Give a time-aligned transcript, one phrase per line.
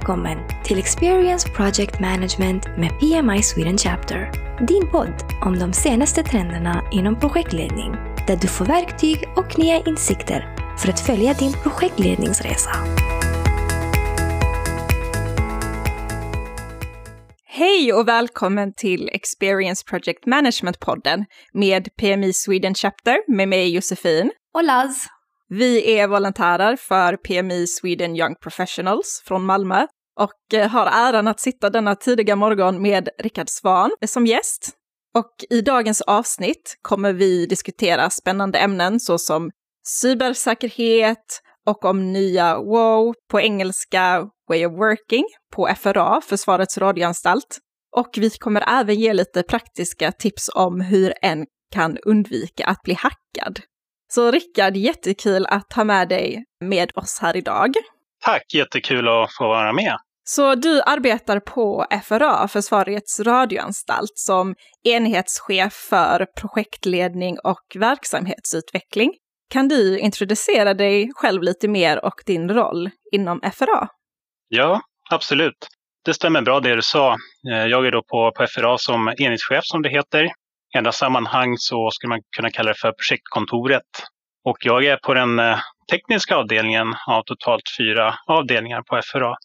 [0.00, 4.30] Välkommen till Experience Project Management med PMI Sweden Chapter.
[4.66, 7.92] Din podd om de senaste trenderna inom projektledning.
[8.26, 12.70] Där du får verktyg och nya insikter för att följa din projektledningsresa.
[17.44, 24.30] Hej och välkommen till Experience Project Management-podden med PMI Sweden Chapter med mig Josefin.
[24.54, 25.06] Och Laz.
[25.52, 29.86] Vi är volontärer för PMI Sweden Young Professionals från Malmö
[30.20, 34.70] och eh, har äran att sitta denna tidiga morgon med Rickard Svan som gäst.
[35.14, 39.50] Och i dagens avsnitt kommer vi diskutera spännande ämnen såsom
[39.86, 47.58] cybersäkerhet och om nya WOW på engelska Way of Working på FRA, Försvarets radioanstalt.
[47.96, 52.94] Och vi kommer även ge lite praktiska tips om hur en kan undvika att bli
[52.94, 53.60] hackad.
[54.12, 57.74] Så Rickard, jättekul att ha med dig med oss här idag.
[58.24, 59.96] Tack, jättekul att få vara med.
[60.24, 64.54] Så du arbetar på FRA, Försvarets radioanstalt, som
[64.88, 69.10] enhetschef för projektledning och verksamhetsutveckling.
[69.50, 73.88] Kan du introducera dig själv lite mer och din roll inom FRA?
[74.48, 74.80] Ja,
[75.10, 75.68] absolut.
[76.04, 77.16] Det stämmer bra det du sa.
[77.52, 80.28] Eh, jag är då på, på FRA som enhetschef som det heter.
[80.74, 83.82] I andra sammanhang så skulle man kunna kalla det för projektkontoret.
[84.44, 85.58] Och jag är på den eh,
[85.90, 89.36] tekniska avdelningen av totalt fyra avdelningar på FRA.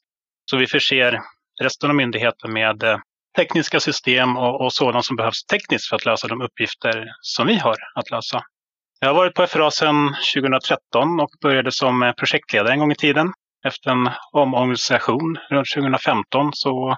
[0.51, 1.21] Så vi förser
[1.61, 2.97] resten av myndigheten med eh,
[3.37, 7.55] tekniska system och, och sådant som behövs tekniskt för att lösa de uppgifter som vi
[7.55, 8.41] har att lösa.
[8.99, 12.95] Jag har varit på FRA sedan 2013 och började som eh, projektledare en gång i
[12.95, 13.33] tiden.
[13.67, 16.97] Efter en omorganisation runt 2015 så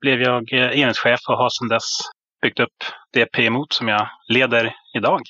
[0.00, 1.98] blev jag enhetschef och har sedan dess
[2.42, 5.20] byggt upp det PMO som jag leder idag.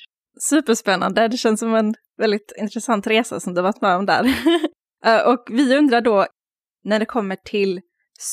[0.49, 1.27] Superspännande.
[1.27, 4.25] Det känns som en väldigt intressant resa som du varit med om där.
[5.05, 6.25] Eh, och vi undrar då,
[6.83, 7.81] när det kommer till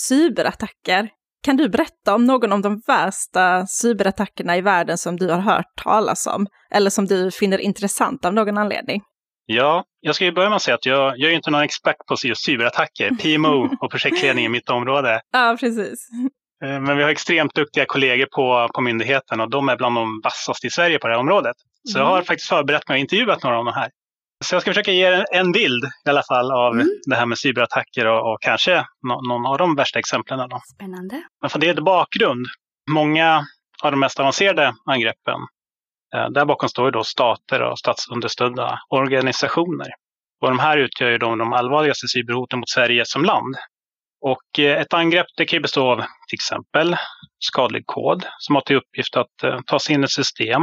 [0.09, 1.09] cyberattacker,
[1.43, 5.77] kan du berätta om någon av de värsta cyberattackerna i världen som du har hört
[5.83, 6.47] talas om?
[6.71, 9.03] Eller som du finner intressant av någon anledning?
[9.47, 11.97] Ja, jag ska ju börja med att säga att jag, jag är inte någon expert
[12.09, 13.11] på just cyberattacker.
[13.23, 15.21] PMO och projektledning är mitt område.
[15.33, 16.09] Ja, precis.
[16.65, 20.21] Eh, men vi har extremt duktiga kollegor på, på myndigheten och de är bland de
[20.25, 21.57] vassaste i Sverige på det här området.
[21.93, 22.25] Så jag har mm.
[22.25, 23.91] faktiskt förberett mig och intervjuat några av de här.
[24.45, 26.87] Så jag ska försöka ge en bild i alla fall av mm.
[27.07, 30.49] det här med cyberattacker och, och kanske no, någon av de värsta exemplen.
[30.49, 30.61] Då.
[30.75, 31.23] Spännande.
[31.41, 32.47] Men för det är bakgrund.
[32.91, 33.47] Många
[33.83, 35.41] av de mest avancerade angreppen,
[36.15, 39.89] eh, där bakom står ju då stater och statsunderstödda organisationer.
[40.43, 43.57] Och de här utgör ju de, de allvarligaste cyberhoten mot Sverige som land.
[44.21, 46.97] Och eh, ett angrepp det kan bestå av till exempel
[47.39, 50.63] skadlig kod som har till uppgift att eh, ta sig in i ett system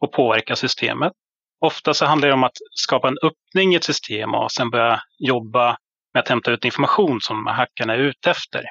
[0.00, 1.12] och påverka systemet.
[1.60, 5.00] Ofta så handlar det om att skapa en öppning i ett system och sen börja
[5.18, 5.76] jobba
[6.14, 8.64] med att hämta ut information som hackarna är ute efter.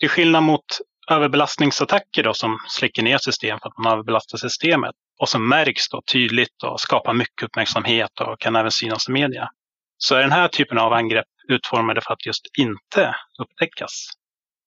[0.00, 0.64] Till skillnad mot
[1.10, 6.02] överbelastningsattacker då, som släcker ner system för att man överbelastar systemet och som märks då
[6.12, 9.50] tydligt och skapar mycket uppmärksamhet och kan även synas i media.
[9.98, 13.92] Så är den här typen av angrepp utformade för att just inte upptäckas.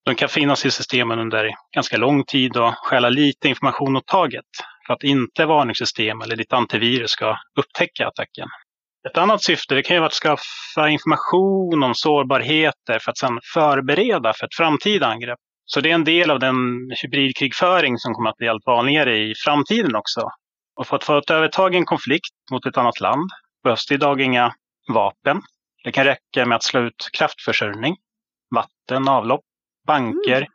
[0.06, 4.46] De kan finnas i systemen under ganska lång tid och stjäla lite information åt taget
[4.88, 8.48] för att inte varningssystem eller ditt antivirus ska upptäcka attacken.
[9.10, 13.40] Ett annat syfte det kan ju vara att skaffa information om sårbarheter för att sedan
[13.54, 15.40] förbereda för ett framtida angrepp.
[15.66, 16.56] Så det är en del av den
[17.04, 20.22] hybridkrigföring som kommer att bli allt vanligare i framtiden också.
[20.76, 23.30] Och för att få ett övertag i en konflikt mot ett annat land
[23.64, 24.54] behövs det idag inga
[24.94, 25.42] vapen.
[25.84, 27.96] Det kan räcka med att slå ut kraftförsörjning,
[28.56, 29.44] vatten, avlopp,
[29.88, 30.50] banker, mm.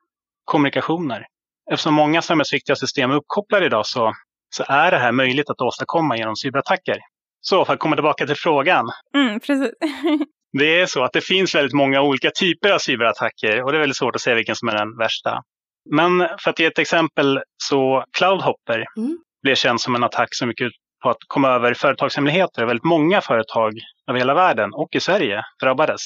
[0.45, 1.27] kommunikationer.
[1.71, 4.13] Eftersom många samhällsviktiga system är uppkopplade idag så,
[4.57, 6.99] så är det här möjligt att åstadkomma genom cyberattacker.
[7.41, 8.91] Så för att komma tillbaka till frågan.
[9.15, 9.71] Mm, precis.
[10.59, 13.81] det är så att det finns väldigt många olika typer av cyberattacker och det är
[13.81, 15.43] väldigt svårt att säga vilken som är den värsta.
[15.91, 19.19] Men för att ge ett exempel så Cloudhopper mm.
[19.43, 20.73] blev känd som en attack som gick ut
[21.05, 22.67] på att komma över företagshemligheter.
[22.67, 23.73] Väldigt många företag
[24.09, 26.01] över hela världen och i Sverige drabbades.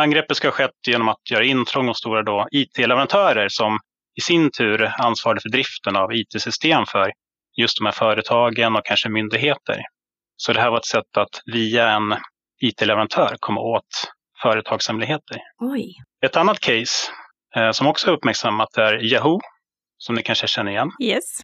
[0.00, 3.78] Angreppet ska ha skett genom att göra intrång hos stora IT-leverantörer som
[4.18, 7.12] i sin tur ansvarade för driften av IT-system för
[7.56, 9.82] just de här företagen och kanske myndigheter.
[10.36, 12.16] Så det här var ett sätt att via en
[12.60, 14.10] IT-leverantör komma åt
[14.42, 15.36] företagshemligheter.
[15.58, 15.94] Oj.
[16.24, 17.12] Ett annat case
[17.56, 19.40] eh, som också är uppmärksammat är Yahoo,
[19.98, 20.90] som ni kanske känner igen.
[21.02, 21.40] Yes.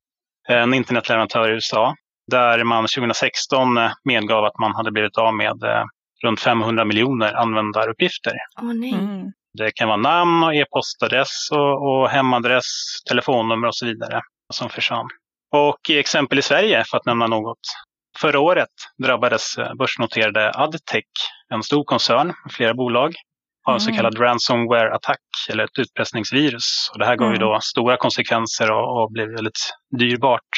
[0.48, 1.94] En internetleverantör i USA
[2.30, 5.84] där man 2016 eh, medgav att man hade blivit av med eh,
[6.24, 8.32] runt 500 miljoner användaruppgifter.
[8.62, 8.92] Oh, nej.
[8.92, 9.32] Mm.
[9.58, 12.64] Det kan vara namn, och e-postadress och, och hemadress,
[13.08, 14.20] telefonnummer och så vidare
[14.52, 15.08] som försvann.
[15.52, 17.58] Och exempel i Sverige, för att nämna något.
[18.18, 18.70] Förra året
[19.02, 21.04] drabbades eh, börsnoterade Adtech,
[21.48, 23.14] en stor koncern med flera bolag,
[23.64, 23.96] av så mm.
[23.96, 26.90] kallad ransomware-attack eller ett utpressningsvirus.
[26.92, 27.40] Och det här gav mm.
[27.40, 29.60] ju då stora konsekvenser och, och, blev väldigt
[29.98, 30.50] dyrbart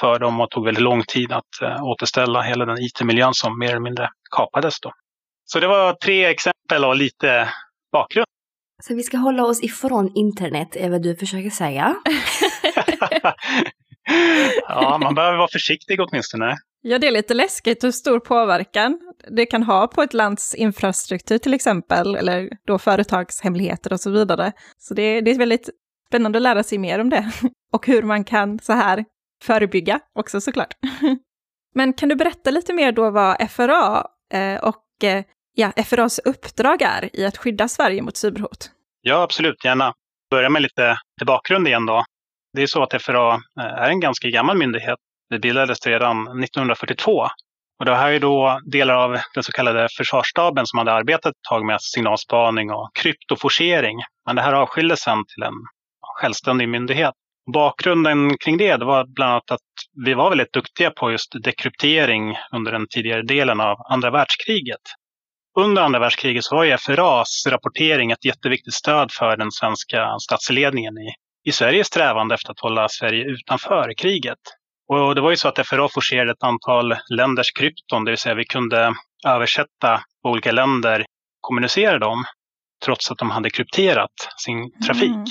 [0.00, 3.70] för dem och tog väldigt lång tid att uh, återställa hela den IT-miljön som mer
[3.70, 4.80] eller mindre kapades.
[4.80, 4.92] Då.
[5.44, 7.48] Så det var tre exempel och lite
[7.92, 8.26] bakgrund.
[8.82, 11.94] Så vi ska hålla oss ifrån internet, är vad du försöker säga?
[14.68, 16.56] ja, man behöver vara försiktig åtminstone.
[16.82, 18.98] Ja, det är lite läskigt hur stor påverkan
[19.30, 24.52] det kan ha på ett lands infrastruktur till exempel, eller då företagshemligheter och så vidare.
[24.78, 25.70] Så det, det är väldigt
[26.08, 27.32] spännande att lära sig mer om det.
[27.72, 29.04] Och hur man kan så här
[29.42, 30.74] förebygga också såklart.
[31.74, 35.24] Men kan du berätta lite mer då vad FRA eh, och eh,
[35.54, 38.70] ja, FRAs uppdrag är i att skydda Sverige mot cyberhot?
[39.00, 39.94] Ja, absolut, gärna.
[40.30, 42.04] Börja med lite bakgrund igen då.
[42.52, 44.98] Det är så att FRA eh, är en ganska gammal myndighet.
[45.30, 47.28] Det bildades redan 1942.
[47.78, 51.42] Och det här är då delar av den så kallade försvarsstaben som hade arbetat ett
[51.48, 53.98] tag med signalspaning och kryptoforcering.
[54.26, 55.54] Men det här avskildes sen till en
[56.20, 57.14] självständig myndighet.
[57.52, 59.60] Bakgrunden kring det, det var bland annat att
[60.04, 64.80] vi var väldigt duktiga på just dekryptering under den tidigare delen av andra världskriget.
[65.58, 70.98] Under andra världskriget så var ju FRAs rapportering ett jätteviktigt stöd för den svenska statsledningen
[70.98, 71.14] i,
[71.48, 74.38] i Sveriges strävande efter att hålla Sverige utanför kriget.
[74.88, 78.34] Och det var ju så att FRA forcerade ett antal länders krypton, det vill säga
[78.34, 78.94] vi kunde
[79.26, 81.04] översätta vad olika länder
[81.40, 82.24] kommunicerade dem
[82.84, 84.12] trots att de hade krypterat
[84.44, 85.10] sin trafik.
[85.10, 85.24] Mm.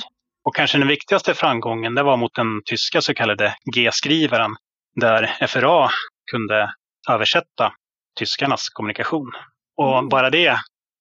[0.44, 4.56] Och kanske den viktigaste framgången det var mot den tyska så kallade G-skrivaren
[4.94, 5.90] där FRA
[6.30, 6.72] kunde
[7.10, 7.72] översätta
[8.18, 9.32] tyskarnas kommunikation.
[9.76, 10.08] Och mm.
[10.08, 10.56] bara det,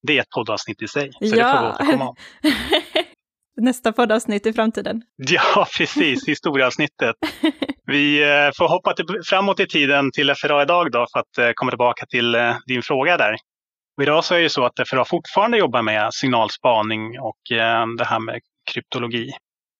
[0.08, 1.12] det är ett poddavsnitt i sig.
[1.12, 1.30] Så ja.
[1.30, 2.16] det får vi återkomma om.
[3.62, 5.02] Nästa poddavsnitt i framtiden.
[5.16, 6.28] Ja, precis.
[6.28, 7.16] Historieavsnittet.
[7.86, 11.52] Vi eh, får hoppa till, framåt i tiden till FRA idag då för att eh,
[11.56, 13.34] komma tillbaka till eh, din fråga där.
[13.98, 17.38] Och idag så är det så att FRA fortfarande jobbar med signalspaning och
[17.98, 18.40] det här med
[18.74, 19.32] kryptologi.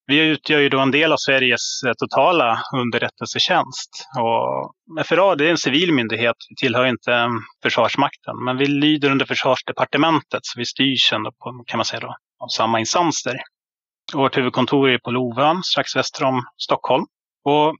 [0.06, 4.08] Vi utgör ju då en del av Sveriges eh, totala underrättelsetjänst.
[4.20, 9.12] Och FRA det är en civil myndighet, vi tillhör inte mm, Försvarsmakten, men vi lyder
[9.12, 13.38] under Försvarsdepartementet, så vi styrs ändå på, kan man säga då, av samma instanser.
[14.14, 17.06] Vårt huvudkontor är på Lovön, strax väster om Stockholm.
[17.46, 17.76] Och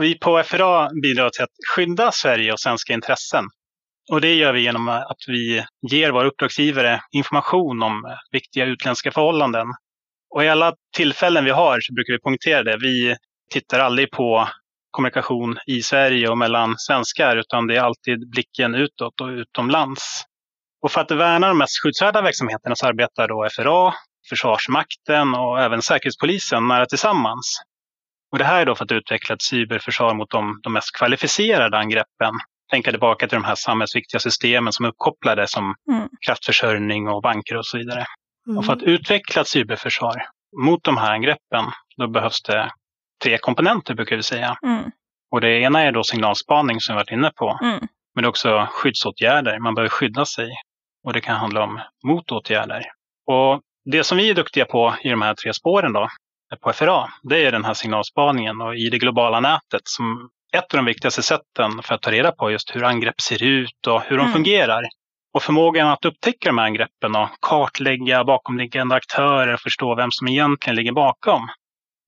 [0.00, 3.44] vi på FRA bidrar till att skydda Sverige och svenska intressen.
[4.10, 9.12] Och det gör vi genom att vi ger våra uppdragsgivare information om eh, viktiga utländska
[9.12, 9.66] förhållanden.
[10.38, 12.76] Och i alla tillfällen vi har så brukar vi poängtera det.
[12.76, 13.16] Vi
[13.50, 14.48] tittar aldrig på
[14.90, 20.22] kommunikation i Sverige och mellan svenskar, utan det är alltid blicken utåt och utomlands.
[20.82, 23.94] Och för att värna de mest skyddsvärda verksamheterna så arbetar då FRA,
[24.28, 27.60] Försvarsmakten och även Säkerhetspolisen nära tillsammans.
[28.32, 31.78] Och det här är då för att utveckla ett cyberförsvar mot de, de mest kvalificerade
[31.78, 32.34] angreppen.
[32.70, 36.08] Tänka tillbaka till de här samhällsviktiga systemen som är uppkopplade som mm.
[36.26, 38.06] kraftförsörjning och banker och så vidare.
[38.48, 38.58] Mm.
[38.58, 40.22] Och för att utveckla ett cyberförsvar
[40.56, 41.64] mot de här angreppen,
[41.96, 42.70] då behövs det
[43.22, 44.56] tre komponenter brukar vi säga.
[44.62, 44.90] Mm.
[45.30, 47.58] Och det ena är då signalspaning som vi varit inne på.
[47.62, 47.78] Mm.
[48.14, 49.58] Men det är också skyddsåtgärder.
[49.58, 50.50] Man behöver skydda sig.
[51.04, 52.84] Och det kan handla om motåtgärder.
[53.26, 56.08] Och det som vi är duktiga på i de här tre spåren då,
[56.60, 60.78] på FRA, det är den här signalspaningen och i det globala nätet som ett av
[60.78, 64.16] de viktigaste sätten för att ta reda på just hur angrepp ser ut och hur
[64.16, 64.32] de mm.
[64.32, 64.88] fungerar.
[65.38, 70.28] Och förmågan att upptäcka de här angreppen och kartlägga bakomliggande aktörer och förstå vem som
[70.28, 71.48] egentligen ligger bakom.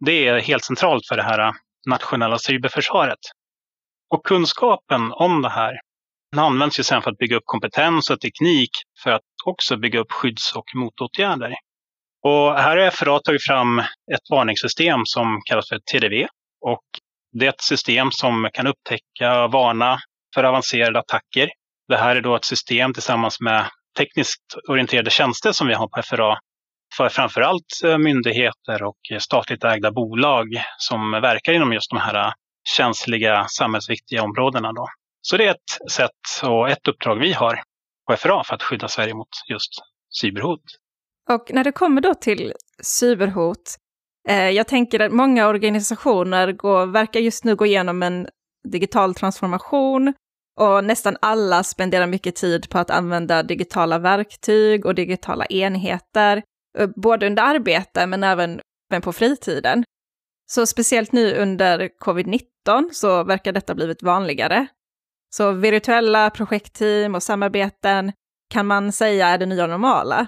[0.05, 1.53] Det är helt centralt för det här
[1.87, 3.19] nationella cyberförsvaret.
[4.15, 5.81] Och kunskapen om det här
[6.33, 8.71] den används ju sen för att bygga upp kompetens och teknik
[9.03, 11.55] för att också bygga upp skydds och motåtgärder.
[12.23, 13.79] Och här har FRA tagit fram
[14.15, 16.27] ett varningssystem som kallas för TDV.
[16.61, 16.85] Och
[17.33, 19.99] det är ett system som kan upptäcka och varna
[20.35, 21.49] för avancerade attacker.
[21.91, 26.03] Det här är då ett system tillsammans med tekniskt orienterade tjänster som vi har på
[26.03, 26.39] FRA
[26.97, 30.47] för framförallt allt myndigheter och statligt ägda bolag
[30.79, 32.33] som verkar inom just de här eh,
[32.77, 34.73] känsliga samhällsviktiga områdena.
[34.73, 34.87] Då.
[35.23, 37.63] Så det är ett sätt och ett uppdrag vi har
[38.11, 39.71] på FRA för att skydda Sverige mot just
[40.21, 40.65] cyberhot.
[41.31, 43.77] Och när det kommer då till cyberhot,
[44.29, 48.29] eh, jag tänker att många organisationer går, verkar just nu gå igenom en
[48.69, 50.15] digital transformation
[50.61, 56.43] och nästan alla spenderar mycket tid på att använda digitala verktyg och digitala enheter,
[56.79, 58.61] eh, både under arbete men även
[59.03, 59.85] på fritiden.
[60.53, 64.67] Så speciellt nu under covid-19 så verkar detta blivit vanligare.
[65.35, 68.13] Så virtuella projektteam och samarbeten
[68.51, 70.27] kan man säga är det nya normala.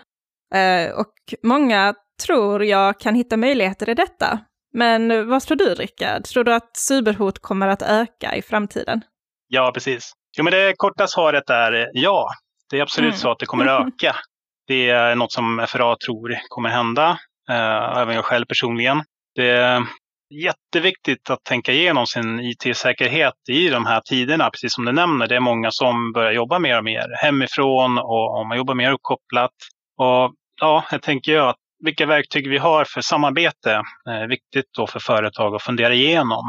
[0.54, 1.94] Eh, och många
[2.26, 4.38] tror jag kan hitta möjligheter i detta.
[4.74, 6.24] Men vad tror du, Rickard?
[6.24, 9.00] Tror du att cyberhot kommer att öka i framtiden?
[9.48, 10.12] Ja, precis.
[10.36, 12.28] Jo, men det korta svaret är ja.
[12.70, 13.18] Det är absolut mm.
[13.18, 14.16] så att det kommer att öka.
[14.66, 17.18] Det är något som FRA tror kommer hända,
[17.50, 19.02] eh, även jag själv personligen.
[19.34, 19.82] Det är
[20.34, 25.26] jätteviktigt att tänka igenom sin IT-säkerhet i de här tiderna, precis som du nämner.
[25.26, 29.50] Det är många som börjar jobba mer och mer hemifrån och, man jobbar mer uppkopplat.
[29.98, 34.86] Och ja, jag tänker ju att vilka verktyg vi har för samarbete är viktigt då
[34.86, 36.44] för företag att fundera igenom.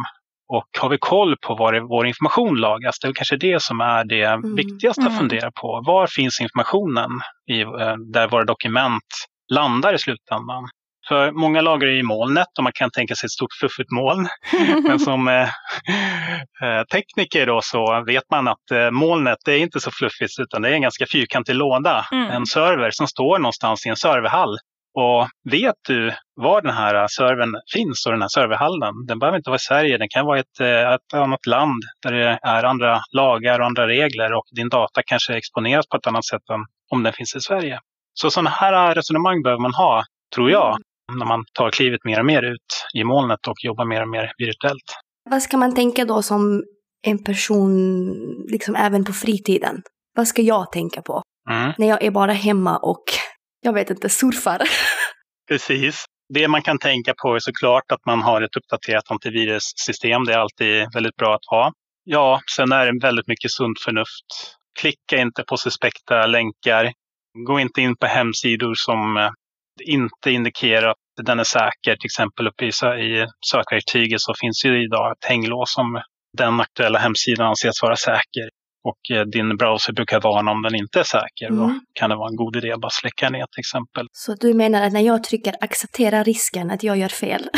[0.47, 2.99] Och har vi koll på var vår information lagras?
[2.99, 4.55] Det är kanske det som är det mm.
[4.55, 5.19] viktigaste att mm.
[5.19, 5.83] fundera på.
[5.85, 7.09] Var finns informationen
[7.51, 9.03] i, eh, där våra dokument
[9.53, 10.63] landar i slutändan?
[11.07, 14.27] För många lagrar i molnet och man kan tänka sig ett stort fluffigt moln.
[14.87, 15.41] Men som eh,
[16.63, 20.69] eh, tekniker då så vet man att eh, molnet är inte så fluffigt utan det
[20.69, 22.29] är en ganska fyrkantig låda, mm.
[22.29, 24.57] en server som står någonstans i en serverhall.
[24.95, 29.49] Och vet du var den här servern finns och den här serverhallen, den behöver inte
[29.49, 32.63] vara i Sverige, den kan vara i ett, eh, ett annat land där det är
[32.63, 36.65] andra lagar och andra regler och din data kanske exponeras på ett annat sätt än
[36.91, 37.79] om den finns i Sverige.
[38.13, 40.03] Så sådana här resonemang behöver man ha,
[40.35, 40.77] tror jag,
[41.17, 44.31] när man tar klivet mer och mer ut i molnet och jobbar mer och mer
[44.37, 44.95] virtuellt.
[45.29, 46.63] Vad ska man tänka då som
[47.07, 47.83] en person,
[48.51, 49.81] liksom även på fritiden?
[50.15, 51.21] Vad ska jag tänka på?
[51.49, 51.71] Mm.
[51.77, 53.03] När jag är bara hemma och,
[53.63, 54.61] jag vet inte, surfar.
[55.47, 56.05] Precis.
[56.33, 60.23] Det man kan tänka på är såklart att man har ett uppdaterat antivirussystem.
[60.25, 61.71] Det är alltid väldigt bra att ha.
[62.03, 64.25] Ja, sen är det väldigt mycket sunt förnuft.
[64.79, 66.91] Klicka inte på suspekta länkar.
[67.47, 69.29] Gå inte in på hemsidor som eh,
[69.85, 71.95] inte indikerar att den är säker.
[71.95, 76.01] Till exempel uppe i, i sökverktyget så finns ju idag ett hänglås som
[76.37, 78.49] den aktuella hemsidan anses vara säker.
[78.83, 81.47] Och eh, din browser brukar varna om den inte är säker.
[81.47, 81.57] Mm.
[81.57, 84.07] Då kan det vara en god idé att bara släcka ner till exempel.
[84.11, 87.49] Så du menar att när jag trycker acceptera risken att jag gör fel?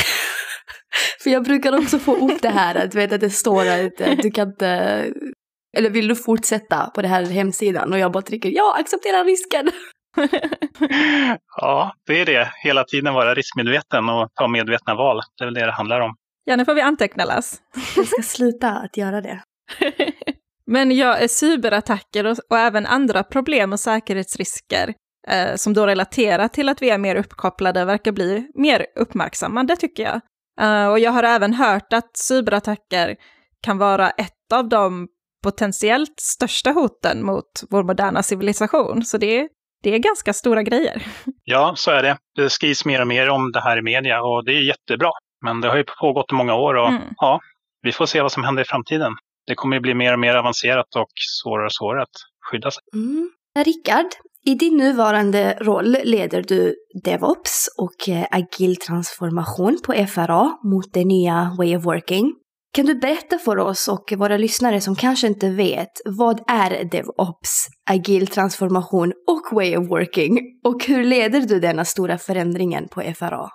[1.23, 4.17] För jag brukar också få upp det här att, vet, att det står att eh,
[4.21, 5.05] du kan inte
[5.77, 7.93] eller vill du fortsätta på den här hemsidan?
[7.93, 9.71] Och jag bara trycker ja, acceptera risken.
[11.57, 12.51] ja, det är det.
[12.63, 15.21] Hela tiden vara riskmedveten och ta medvetna val.
[15.37, 16.15] Det är väl det det handlar om.
[16.43, 17.61] Ja, nu får vi anteckna Lass.
[17.95, 19.43] Jag ska sluta att göra det.
[20.67, 24.93] Men ja, cyberattacker och, och, även andra problem och säkerhetsrisker
[25.27, 30.03] eh, som då relaterar till att vi är mer uppkopplade verkar bli mer uppmärksammade tycker
[30.03, 30.21] jag.
[30.61, 33.15] Uh, och jag har även hört att cyberattacker
[33.61, 35.07] kan vara ett av de
[35.43, 39.05] potentiellt största hoten mot vår moderna civilisation.
[39.05, 39.47] Så det
[39.85, 41.03] det är ganska stora grejer.
[41.43, 42.17] Ja, så är det.
[42.35, 45.11] Det skrivs mer och mer om det här i media och det är jättebra.
[45.45, 47.01] Men det har ju pågått i många år och mm.
[47.17, 47.39] ja,
[47.81, 49.13] vi får se vad som händer i framtiden.
[49.47, 51.11] Det kommer bli mer och mer avancerat och
[51.43, 52.17] svårare och svårare att
[52.51, 52.83] skydda sig.
[52.93, 53.29] Mm.
[53.65, 54.05] Rickard,
[54.45, 61.05] i din nuvarande roll leder du DevOps och eh, agil transformation på FRA mot det
[61.05, 62.33] nya Way of Working.
[62.73, 67.67] Kan du berätta för oss och våra lyssnare som kanske inte vet, vad är DevOps,
[67.89, 70.39] agil transformation och way of working?
[70.63, 73.49] Och hur leder du denna stora förändringen på FRA?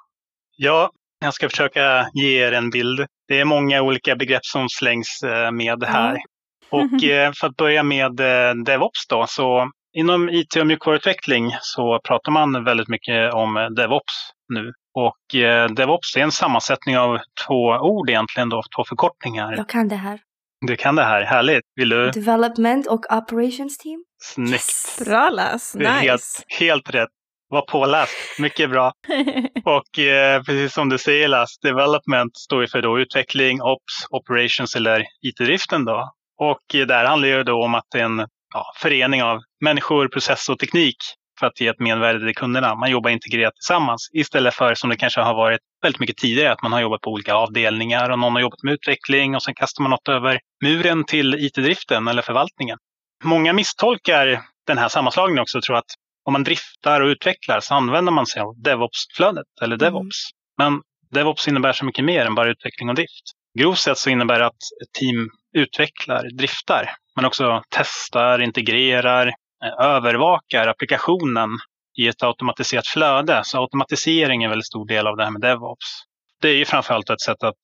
[0.56, 3.06] Ja, jag ska försöka ge er en bild.
[3.28, 6.10] Det är många olika begrepp som slängs eh, med här.
[6.10, 6.22] Mm.
[6.70, 12.00] Och eh, för att börja med eh, DevOps då, så inom IT och mjukvaruutveckling så
[12.04, 14.14] pratar man väldigt mycket om DevOps
[14.54, 14.72] nu.
[14.94, 19.54] Och eh, DevOps är en sammansättning av två ord egentligen, då, två förkortningar.
[19.56, 20.20] Jag kan det här.
[20.66, 21.64] Du kan det här, härligt.
[21.76, 22.10] Vill du?
[22.10, 24.04] Development och Operations Team.
[24.22, 24.52] Snyggt.
[24.52, 25.02] Yes.
[25.04, 25.88] Bra läs, nice.
[25.88, 27.08] Helt, helt rätt.
[27.52, 28.92] Var påläst, mycket bra.
[29.64, 34.76] och eh, precis som du säger Las, development står ju för då utveckling, ops, operations
[34.76, 36.10] eller IT-driften då.
[36.38, 40.08] Och eh, där handlar det då om att det är en ja, förening av människor,
[40.08, 40.96] process och teknik
[41.40, 42.74] för att ge ett mervärde till kunderna.
[42.74, 46.62] Man jobbar integrerat tillsammans istället för som det kanske har varit väldigt mycket tidigare, att
[46.62, 49.82] man har jobbat på olika avdelningar och någon har jobbat med utveckling och sen kastar
[49.82, 52.78] man något över muren till IT-driften eller förvaltningen.
[53.24, 55.90] Många misstolkar den här sammanslagningen också och tror att
[56.24, 59.78] om man driftar och utvecklar så använder man sig av DevOps-flödet eller mm.
[59.78, 60.16] DevOps.
[60.62, 60.72] Mm.
[60.72, 60.82] Men
[61.14, 63.24] DevOps innebär så mycket mer än bara utveckling och drift.
[63.58, 69.34] Grovt sett så innebär det att ett team utvecklar, driftar, men också testar, integrerar,
[69.64, 71.48] Eh, övervakar applikationen
[71.98, 73.40] i ett automatiserat flöde.
[73.44, 75.86] Så automatisering är en väldigt stor del av det här med DevOps.
[76.40, 77.56] Det är ju framförallt ett sätt att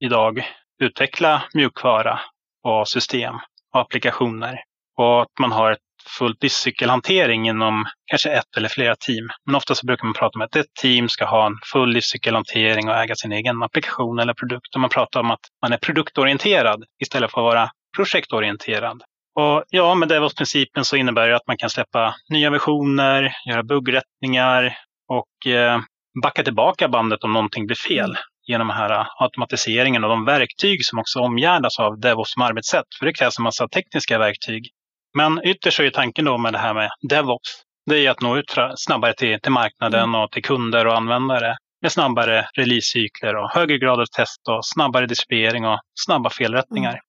[0.00, 0.46] idag
[0.82, 2.20] utveckla mjukvara
[2.62, 3.34] och system
[3.74, 4.60] och applikationer.
[4.98, 5.85] Och att man har ett
[6.18, 9.28] fullt livscykelhantering inom kanske ett eller flera team.
[9.46, 12.88] Men ofta så brukar man prata om att ett team ska ha en full livscykelhantering
[12.88, 14.74] och äga sin egen applikation eller produkt.
[14.74, 19.02] Och man pratar om att man är produktorienterad istället för att vara projektorienterad.
[19.38, 24.76] Och ja, med DevOps-principen så innebär det att man kan släppa nya versioner, göra buggrättningar
[25.08, 25.80] och eh,
[26.22, 28.16] backa tillbaka bandet om någonting blir fel mm.
[28.46, 32.86] genom den här automatiseringen och de verktyg som också omgärdas av DevOps som arbetssätt.
[32.98, 34.70] För det krävs en massa tekniska verktyg.
[35.16, 38.54] Men ytterst är tanken då med det här med DevOps det är att nå ut
[38.76, 40.20] snabbare till, till marknaden mm.
[40.20, 45.06] och till kunder och användare med snabbare releasecykler och högre grad av test och snabbare
[45.06, 46.90] distribuering och snabba felrättningar.
[46.90, 47.00] Mm.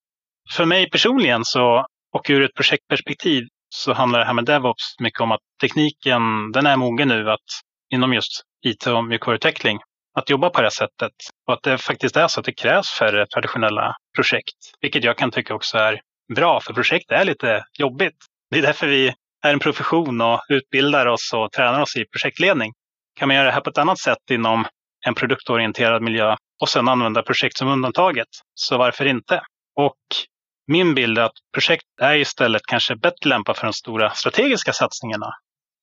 [0.52, 5.20] För mig personligen så, och ur ett projektperspektiv så handlar det här med DevOps mycket
[5.20, 7.48] om att tekniken den är mogen nu att
[7.94, 9.78] inom just IT och mjukvaruutveckling
[10.18, 11.12] att jobba på det här sättet.
[11.46, 14.56] Och att det faktiskt är så att det krävs färre traditionella projekt.
[14.80, 16.00] Vilket jag kan tycka också är
[16.34, 18.16] bra, för projekt är lite jobbigt.
[18.50, 22.72] Det är därför vi är en profession och utbildar oss och tränar oss i projektledning.
[23.18, 24.66] Kan man göra det här på ett annat sätt inom
[25.06, 29.42] en produktorienterad miljö och sedan använda projekt som undantaget, så varför inte?
[29.76, 29.96] Och
[30.66, 35.30] min bild är att projekt är istället kanske bättre lämpat för de stora strategiska satsningarna.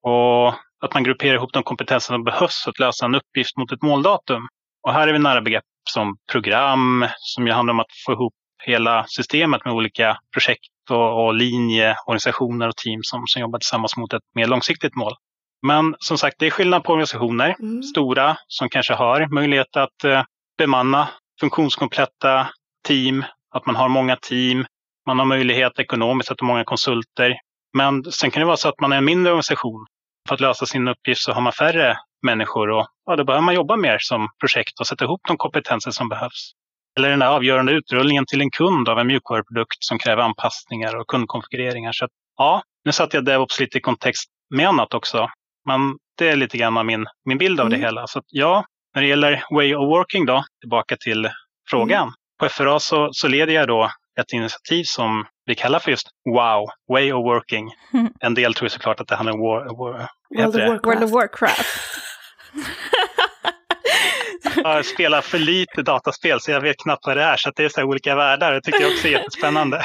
[0.04, 0.48] Och
[0.86, 3.82] att man grupperar ihop de kompetenser som behövs för att lösa en uppgift mot ett
[3.82, 4.48] måldatum.
[4.88, 8.34] Och här är vi nära begrepp som program, som ju handlar om att få ihop
[8.65, 13.98] hela systemet med olika projekt och, och linje, organisationer och team som, som jobbar tillsammans
[13.98, 15.13] mot ett mer långsiktigt mål.
[15.67, 17.55] Men som sagt, det är skillnad på organisationer.
[17.60, 17.84] Mm.
[17.84, 20.24] Stora som kanske har möjlighet att eh,
[20.57, 21.07] bemanna
[21.39, 22.48] funktionskompletta
[22.88, 23.24] team,
[23.55, 24.65] att man har många team,
[25.07, 27.36] man har möjlighet ekonomiskt att ha många konsulter.
[27.77, 29.86] Men sen kan det vara så att man är en mindre organisation.
[30.27, 33.55] För att lösa sin uppgift så har man färre människor och ja, då behöver man
[33.55, 36.51] jobba mer som projekt och sätta ihop de kompetenser som behövs.
[36.98, 41.08] Eller den där avgörande utrullningen till en kund av en mjukvaruprodukt som kräver anpassningar och
[41.08, 41.92] kundkonfigureringar.
[41.92, 45.30] Så att, ja, nu satte jag DevOps lite i kontext med annat också.
[45.66, 47.80] Men det är lite grann min, min bild av mm.
[47.80, 48.08] det hela.
[48.08, 51.30] Så att, ja, när det gäller way of working då, tillbaka till
[51.70, 52.02] frågan.
[52.02, 52.14] Mm.
[52.40, 56.68] På FRA så, så leder jag då ett initiativ som vi kallar för just WOW,
[56.90, 57.72] Way of Working.
[57.94, 58.10] Mm.
[58.20, 60.86] En del tror såklart att det handlar om war, war, World, of.
[60.86, 61.66] World of Warcraft.
[64.63, 67.38] jag spelar för lite dataspel så jag vet knappt vad det är.
[67.38, 68.53] Så det är så olika världar.
[68.53, 69.81] Det tycker jag också är jättespännande.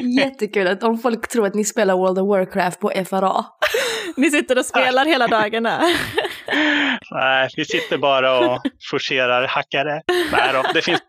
[0.20, 3.44] Jättekul att om folk tror att ni spelar World of Warcraft på FRA.
[4.16, 5.80] Ni sitter och spelar hela dagarna.
[7.10, 10.02] Nej, vi sitter bara och forcerar hackare.
[10.32, 11.00] Nej då, det finns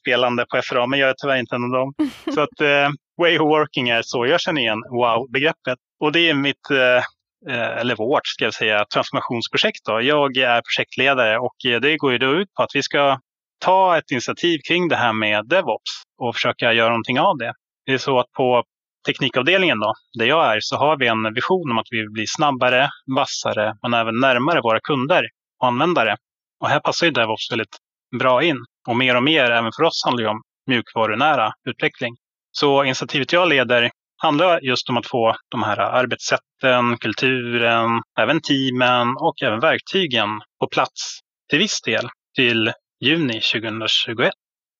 [0.00, 1.94] spelande på FRA, men jag är tyvärr inte en av dem.
[2.34, 2.88] Så att eh,
[3.22, 5.78] way of working är så jag känner igen wow-begreppet.
[6.00, 7.02] Och det är mitt eh, Eh,
[7.48, 9.84] Eh, eller vårt ska jag säga, transformationsprojekt.
[9.84, 10.02] Då.
[10.02, 13.18] Jag är projektledare och eh, det går ju då ut på att vi ska
[13.64, 17.52] ta ett initiativ kring det här med DevOps och försöka göra någonting av det.
[17.86, 18.64] Det är så att på
[19.06, 22.24] teknikavdelningen då, där jag är, så har vi en vision om att vi vill bli
[22.26, 25.24] snabbare, vassare, men även närmare våra kunder
[25.60, 26.16] och användare.
[26.60, 27.76] Och här passar ju DevOps väldigt
[28.18, 28.56] bra in.
[28.88, 32.14] Och mer och mer, även för oss, handlar det om mjukvarunära utveckling.
[32.50, 39.08] Så initiativet jag leder handlar just om att få de här arbetssätten, kulturen, även teamen
[39.16, 40.28] och även verktygen
[40.60, 44.32] på plats till viss del till juni 2021.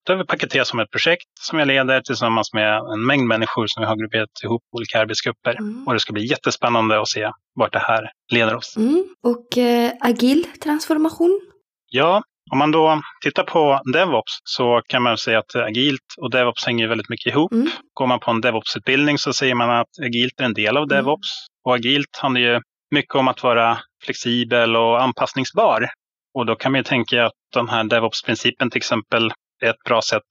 [0.07, 3.67] Det har vi paketerat som ett projekt som jag leder tillsammans med en mängd människor
[3.67, 5.57] som vi har grupperat ihop olika arbetsgrupper.
[5.59, 5.87] Mm.
[5.87, 8.77] Och det ska bli jättespännande att se vart det här leder oss.
[8.77, 9.05] Mm.
[9.23, 11.41] Och eh, agil transformation?
[11.89, 16.67] Ja, om man då tittar på DevOps så kan man säga att agilt och DevOps
[16.67, 17.53] hänger väldigt mycket ihop.
[17.53, 17.69] Mm.
[17.95, 20.97] Går man på en DevOps-utbildning så säger man att agilt är en del av mm.
[20.97, 21.29] DevOps.
[21.65, 25.89] Och agilt handlar ju mycket om att vara flexibel och anpassningsbar.
[26.35, 29.33] Och då kan man ju tänka att den här DevOps-principen till exempel
[29.63, 30.23] är ett bra sätt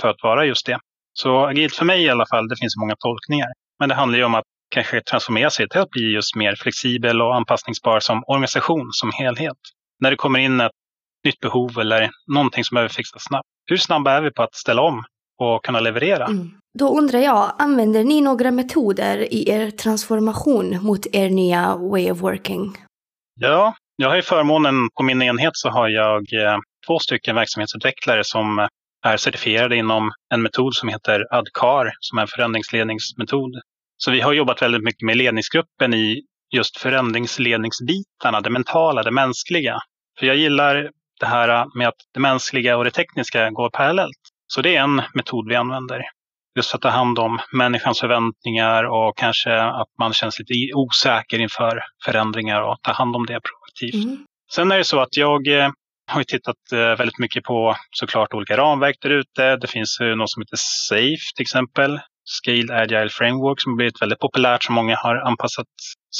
[0.00, 0.78] för att vara just det.
[1.12, 3.48] Så agilt för mig i alla fall, det finns många tolkningar.
[3.80, 7.22] Men det handlar ju om att kanske transformera sig till att bli just mer flexibel
[7.22, 9.56] och anpassningsbar som organisation, som helhet.
[10.00, 10.72] När det kommer in ett
[11.24, 13.48] nytt behov eller någonting som behöver fixas snabbt.
[13.66, 15.04] Hur snabba är vi på att ställa om
[15.38, 16.26] och kunna leverera?
[16.26, 16.50] Mm.
[16.78, 22.20] Då undrar jag, använder ni några metoder i er transformation mot er nya way of
[22.20, 22.76] working?
[23.40, 28.24] Ja, jag har ju förmånen på min enhet så har jag eh, två stycken verksamhetsutvecklare
[28.24, 28.68] som
[29.06, 33.60] är certifierade inom en metod som heter ADCAR, som är en förändringsledningsmetod.
[33.96, 36.22] Så vi har jobbat väldigt mycket med ledningsgruppen i
[36.54, 39.78] just förändringsledningsbitarna, det mentala, det mänskliga.
[40.18, 40.90] För jag gillar
[41.24, 44.22] det här med att det mänskliga och det tekniska går parallellt.
[44.46, 46.02] Så det är en metod vi använder.
[46.56, 51.38] Just för att ta hand om människans förväntningar och kanske att man känns lite osäker
[51.40, 54.04] inför förändringar och ta hand om det proaktivt.
[54.04, 54.24] Mm.
[54.52, 55.70] Sen är det så att jag eh,
[56.10, 59.56] har tittat eh, väldigt mycket på såklart olika ramverk där ute.
[59.56, 62.00] Det finns något som heter SAFE till exempel.
[62.24, 65.66] Scaled Agile Framework som blivit väldigt populärt som många har anpassat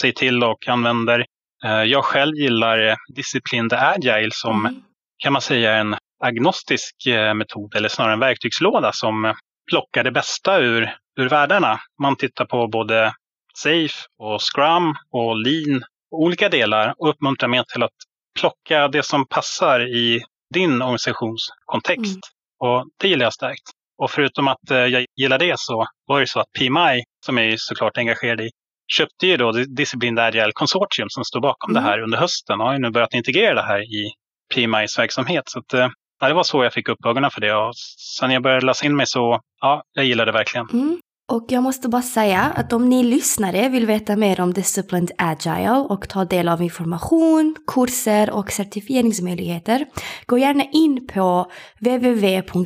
[0.00, 1.24] sig till och använder.
[1.64, 4.82] Eh, jag själv gillar Disciplined Agile som mm.
[5.24, 9.34] Kan man säga en agnostisk eh, metod eller snarare en verktygslåda som
[9.70, 11.80] plockar det bästa ur, ur världarna.
[12.02, 13.12] Man tittar på både
[13.58, 17.98] Safe och Scrum och Lean, olika delar och uppmuntrar mer till att
[18.40, 20.22] plocka det som passar i
[20.54, 22.20] din organisationskontext.
[22.60, 22.72] Mm.
[22.72, 23.70] Och det gillar jag starkt.
[24.02, 27.46] Och förutom att eh, jag gillar det så var det så att PMI, som jag
[27.46, 28.50] är såklart engagerad i,
[28.92, 31.82] köpte ju då Disciplined Agile Consortium som står bakom Mm.
[31.82, 34.12] det här under hösten och har ju nu börjat integrera det här i
[34.54, 35.44] PMIs verksamhet.
[35.46, 35.88] Så att, eh,
[36.20, 37.76] ja, det var så jag fick upp ögonen för det och
[38.16, 40.66] sen jag började läsa in mig så, ja, jag gillar det verkligen.
[40.72, 40.98] Mm.
[41.32, 45.70] Och jag måste bara säga att om ni lyssnare vill veta mer om Disciplined Agile
[45.88, 49.86] och ta del av information, kurser och certifieringsmöjligheter,
[50.26, 52.58] gå gärna in på www.pmi.org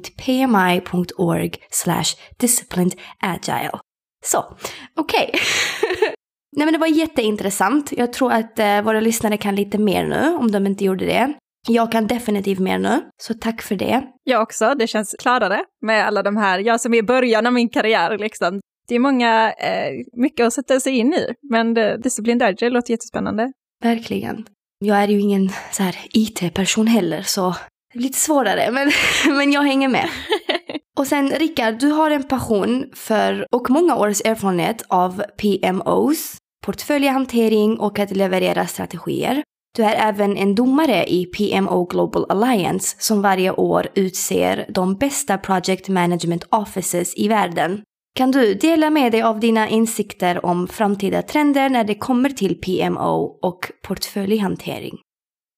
[2.38, 3.78] disciplinedagile.
[4.24, 4.56] Så,
[4.96, 5.30] okej.
[6.56, 7.92] Nej men det var jätteintressant.
[7.92, 11.34] Jag tror att eh, våra lyssnare kan lite mer nu, om de inte gjorde det.
[11.68, 14.02] Jag kan definitivt mer nu, så tack för det.
[14.24, 17.52] Jag också, det känns klarare med alla de här, jag som är i början av
[17.52, 18.60] min karriär liksom.
[18.88, 22.90] Det är många, eh, mycket att sätta sig in i, men det, Disciplined Agile låter
[22.90, 23.52] jättespännande.
[23.82, 24.46] Verkligen.
[24.78, 27.54] Jag är ju ingen så här IT-person heller, så
[27.92, 28.90] det är lite svårare, men,
[29.36, 30.08] men jag hänger med.
[30.98, 37.78] Och sen Rickard, du har en passion för och många års erfarenhet av PMOs, portföljhantering
[37.78, 39.42] och att leverera strategier.
[39.78, 45.38] Du är även en domare i PMO Global Alliance som varje år utser de bästa
[45.38, 47.82] project management offices i världen.
[48.14, 52.60] Kan du dela med dig av dina insikter om framtida trender när det kommer till
[52.60, 54.98] PMO och portföljhantering?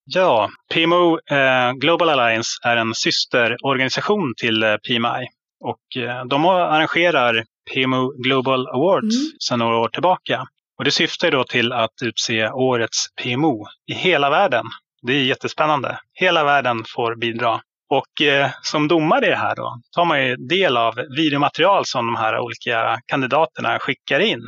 [0.05, 5.27] Ja, PMO eh, Global Alliance är en systerorganisation till eh, PMI
[5.63, 9.31] och eh, de arrangerar PMO Global Awards Mm.
[9.39, 10.47] sedan några år tillbaka.
[10.81, 14.65] Och det syftar då till att utse årets PMO i hela världen.
[15.01, 15.99] Det är jättespännande.
[16.13, 17.61] Hela världen får bidra.
[17.89, 22.05] Och eh, som domare i det här då tar man ju del av videomaterial som
[22.05, 24.41] de här olika kandidaterna skickar in.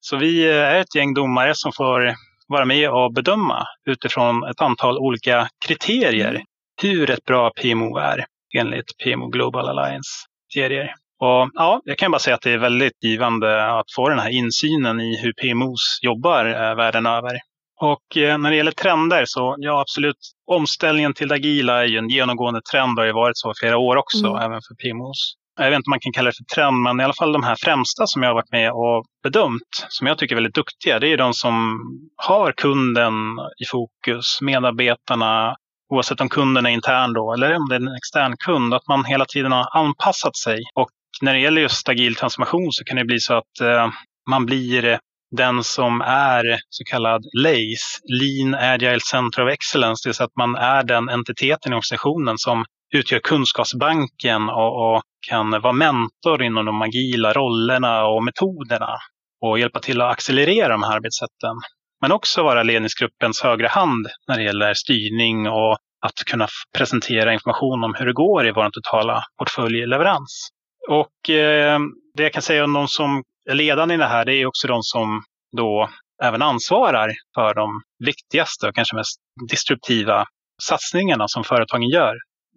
[0.00, 2.14] Så vi eh, är ett gäng domare som får
[2.48, 6.42] vara med och bedöma utifrån ett antal olika kriterier
[6.82, 8.24] hur ett bra PMO är
[8.56, 10.10] enligt PMO Global Alliance
[10.54, 10.94] kriterier.
[11.20, 14.30] Och ja, jag kan bara säga att det är väldigt givande att få den här
[14.30, 17.38] insynen i hur PMOs jobbar eh, världen över.
[17.80, 20.16] Och eh, när det gäller trender så ja, absolut.
[20.46, 23.54] Omställningen till det agila är ju en genomgående trend och har ju varit så i
[23.60, 24.42] flera år också, Mm.
[24.42, 25.34] även för PMOs.
[25.58, 27.42] Jag vet inte om man kan kalla det för trend, men i alla fall de
[27.42, 30.98] här främsta som jag har varit med och bedömt, som jag tycker är väldigt duktiga,
[30.98, 31.80] det är de som
[32.16, 33.14] har kunden
[33.62, 35.56] i fokus, medarbetarna,
[35.92, 39.04] oavsett om kunden är intern då eller om det är en extern kund, att man
[39.04, 40.58] hela tiden har anpassat sig.
[40.74, 40.88] Och
[41.22, 43.90] när det gäller just agil transformation så kan det bli så att eh,
[44.30, 44.98] man blir eh,
[45.36, 50.36] den som är så kallad LACE, Lean Agile Center of Excellence, det vill säga att
[50.36, 56.66] man är den entiteten i organisationen som utgör kunskapsbanken och, och kan vara mentor inom
[56.66, 58.98] de agila rollerna och metoderna
[59.40, 61.56] och hjälpa till att accelerera de här arbetssätten.
[62.00, 66.46] Men också vara ledningsgruppens högra hand när det gäller styrning och att kunna
[66.76, 70.48] presentera information om hur det går i vår totala portföljleverans.
[70.88, 71.80] Och eh,
[72.14, 74.68] det jag kan säga om de som är ledande i det här, det är också
[74.68, 75.22] de som
[75.56, 75.88] då
[76.22, 80.24] även ansvarar för de viktigaste och kanske mest disruptiva
[80.62, 82.14] satsningarna som företagen gör.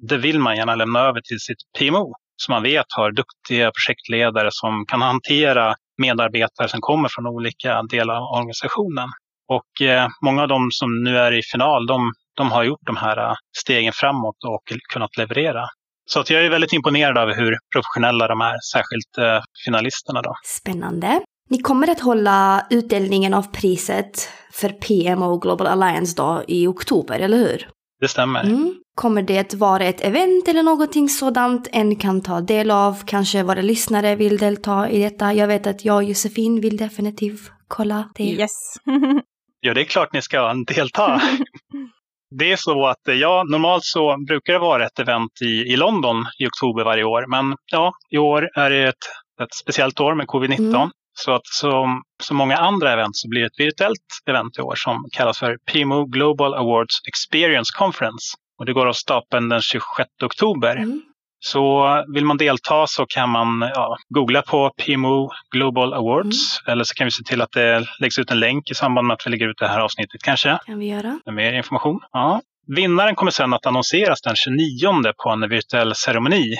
[0.10, 4.50] Det vill man gärna lämna över till sitt PMO som man vet har duktiga projektledare
[4.52, 9.10] som kan hantera medarbetare som kommer från olika delar av organisationen.
[9.48, 12.98] Och eh, många av dem som nu är i final, de, de har gjort de
[12.98, 15.66] här eh, stegen framåt och kunnat leverera.
[16.06, 20.22] Så att jag är väldigt imponerad över hur professionella de är, särskilt eh, finalisterna.
[20.22, 20.36] Då.
[20.44, 21.22] Spännande.
[21.50, 27.38] Ni kommer att hålla utdelningen av priset för PMO Global Alliance då i oktober, eller
[27.38, 27.68] hur?
[28.02, 28.44] Det stämmer.
[28.44, 28.76] Mm.
[28.96, 33.04] Kommer det vara ett event eller någonting sådant en kan ta del av?
[33.06, 35.34] Kanske våra lyssnare vill delta i detta?
[35.34, 38.24] Jag vet att jag och Josefin vill definitivt kolla det.
[38.24, 38.52] Yes.
[39.66, 41.22] Ja, det är klart ni ska delta.
[42.38, 45.76] Det är så att eh, ja, normalt så brukar det vara ett event i, i
[45.76, 47.26] London i oktober varje år.
[47.28, 49.06] Men ja, i år är det ett,
[49.42, 50.76] ett speciellt år med covid-19.
[50.76, 50.90] Mm.
[51.14, 54.76] Så att som så många andra event så blir det ett virtuellt event i år
[54.76, 58.36] som kallas för PMO Global Awards Experience Conference.
[58.60, 60.76] Och det går av stapeln den 26 oktober.
[60.76, 61.02] Mm.
[61.46, 66.62] Så vill man delta så kan man ja, googla på PMO Global Awards.
[66.68, 69.14] Eller så kan vi se till att det läggs ut en länk i samband med
[69.14, 70.58] att vi lägger ut det här avsnittet kanske.
[70.66, 71.20] Kan vi göra?
[71.26, 72.00] Med mer information.
[72.12, 72.42] Ja.
[72.76, 76.54] Vinnaren kommer sedan att annonseras den 29 på en virtuell ceremoni.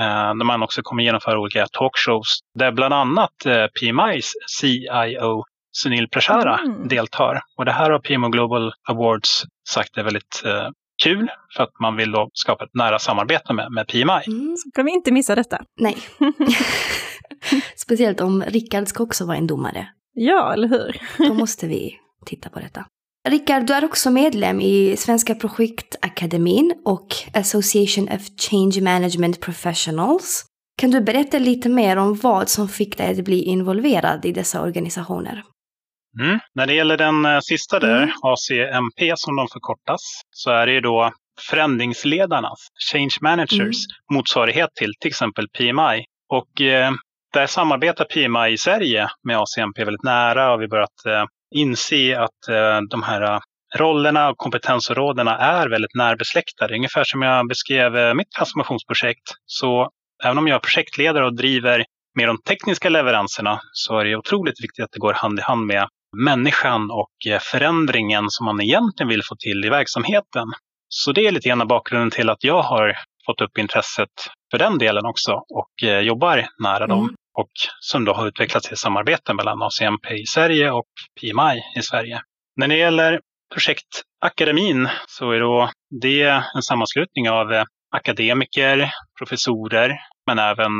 [0.00, 2.38] Eh, där man också kommer genomföra olika talkshows.
[2.58, 6.88] Där bland annat eh, PMIs CIO Sunil Prashara Mm.
[6.88, 7.40] deltar.
[7.58, 10.68] Och det här har PMO Global Awards sagt är väldigt eh,
[11.02, 11.30] kul.
[11.56, 14.22] För att man vill då skapa ett nära samarbete med, med PMI.
[14.26, 14.56] Mm.
[14.56, 15.62] Så kan vi inte missa detta.
[15.80, 15.96] Nej.
[17.76, 19.88] Speciellt om Rickard ska också vara en domare.
[20.14, 21.00] Ja, eller hur?
[21.28, 22.86] Då måste vi titta på detta.
[23.28, 30.44] Rickard, du är också medlem i Svenska Projektakademin och Association of Change Management Professionals.
[30.78, 34.62] Kan du berätta lite mer om vad som fick dig att bli involverad i dessa
[34.62, 35.42] organisationer?
[36.20, 36.38] Mm.
[36.54, 38.10] När det gäller den eh, sista där, Mm.
[38.22, 41.12] ACMP som de förkortas, så är det ju då
[41.50, 43.74] förändringsledarnas, change managers, Mm.
[44.12, 46.04] motsvarighet till till exempel PMI.
[46.28, 46.92] Och eh,
[47.32, 52.18] där samarbetar PMI i Sverige med ACMP väldigt nära och vi har börjat eh, inse
[52.20, 53.38] att eh, de här eh,
[53.76, 56.74] rollerna och kompetensområdena är väldigt närbesläktade.
[56.74, 59.32] Ungefär som jag beskrev eh, mitt transformationsprojekt.
[59.46, 59.90] Så
[60.24, 64.62] även om jag är projektledare och driver med de tekniska leveranserna så är det otroligt
[64.64, 69.08] viktigt att det går hand i hand med människan och eh, förändringen som man egentligen
[69.08, 70.48] vill få till i verksamheten.
[70.88, 72.96] Så det är lite grann bakgrunden till att jag har
[73.26, 74.08] fått upp intresset
[74.50, 76.98] för den delen också och eh, jobbar nära dem.
[76.98, 77.14] Mm.
[77.38, 80.88] Och som då har utvecklats i samarbete mellan ACMP i Sverige och
[81.20, 82.20] PMI i Sverige.
[82.56, 83.20] När det gäller
[83.54, 85.70] projektakademin så är då
[86.02, 86.22] det
[86.54, 87.64] en sammanslutning av eh,
[87.96, 90.70] akademiker, professorer, men även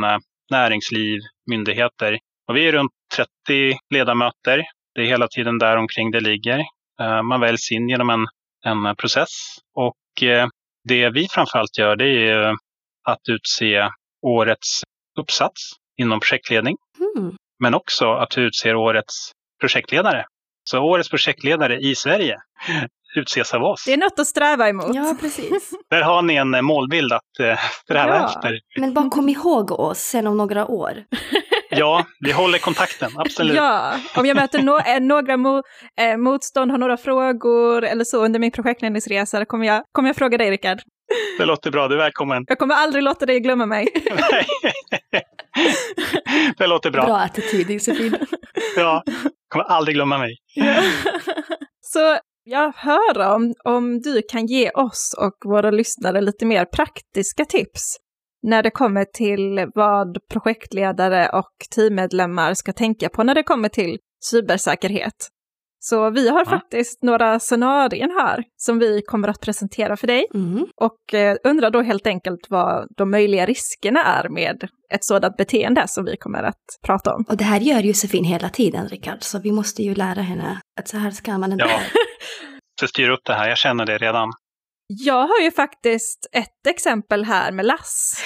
[0.50, 2.18] näringsliv, myndigheter.
[2.48, 4.64] Och vi är runt 30 ledamöter.
[4.94, 6.58] Det är hela tiden där omkring det ligger.
[7.00, 8.26] Eh, Man väljs in genom en,
[8.64, 9.28] en process.
[9.74, 10.46] Och eh,
[10.88, 12.54] det vi framförallt gör det är
[13.08, 13.88] att utse
[14.26, 14.80] årets
[15.20, 16.76] uppsats inom projektledning.
[17.16, 17.34] Mm.
[17.58, 20.24] Men också att vi utser årets projektledare.
[20.64, 22.36] Så årets projektledare i Sverige
[23.16, 23.84] utses av oss.
[23.86, 24.94] Det är något att sträva emot.
[24.94, 25.70] Ja, precis.
[25.90, 28.26] Där har ni en eh, målbild att eh, sträva Ja.
[28.26, 28.58] efter.
[28.80, 31.04] Men bara kom ihåg oss sen om några år.
[31.70, 33.56] Ja, vi håller kontakten, absolut.
[33.56, 35.62] Ja, om jag möter no eh, några mo
[36.00, 40.38] eh, motstånd, har några frågor eller så under min projektledningsresa, kommer jag, kommer jag fråga
[40.38, 40.78] dig Rickard.
[41.38, 42.44] Det låter bra, du är välkommen.
[42.46, 43.88] Jag kommer aldrig låta dig glömma mig.
[44.32, 44.46] Nej.
[46.58, 47.04] det låter bra.
[47.04, 48.16] Bra attityd Josefin.
[48.76, 49.02] Ja,
[49.48, 50.36] kommer aldrig glömma mig.
[51.80, 57.44] Så jag hör om, om du kan ge oss och våra lyssnare lite mer praktiska
[57.44, 57.96] tips
[58.42, 63.98] när det kommer till vad projektledare och teammedlemmar ska tänka på när det kommer till
[64.30, 65.28] cybersäkerhet.
[65.82, 66.44] Så vi har Ja.
[66.50, 70.66] faktiskt några scenarier här som vi kommer att presentera för dig Mm.
[70.76, 75.84] och eh, undrar då helt enkelt vad de möjliga riskerna är med ett sådant beteende
[75.88, 77.24] som vi kommer att prata om.
[77.28, 80.88] Och det här gör Josefin hela tiden, Rickard, så vi måste ju lära henne att
[80.88, 81.64] så här ska man inte.
[81.64, 81.80] Ja,
[82.80, 84.32] så styr upp det här, jag känner det redan.
[84.92, 88.22] Jag har ju faktiskt ett exempel här med Lass.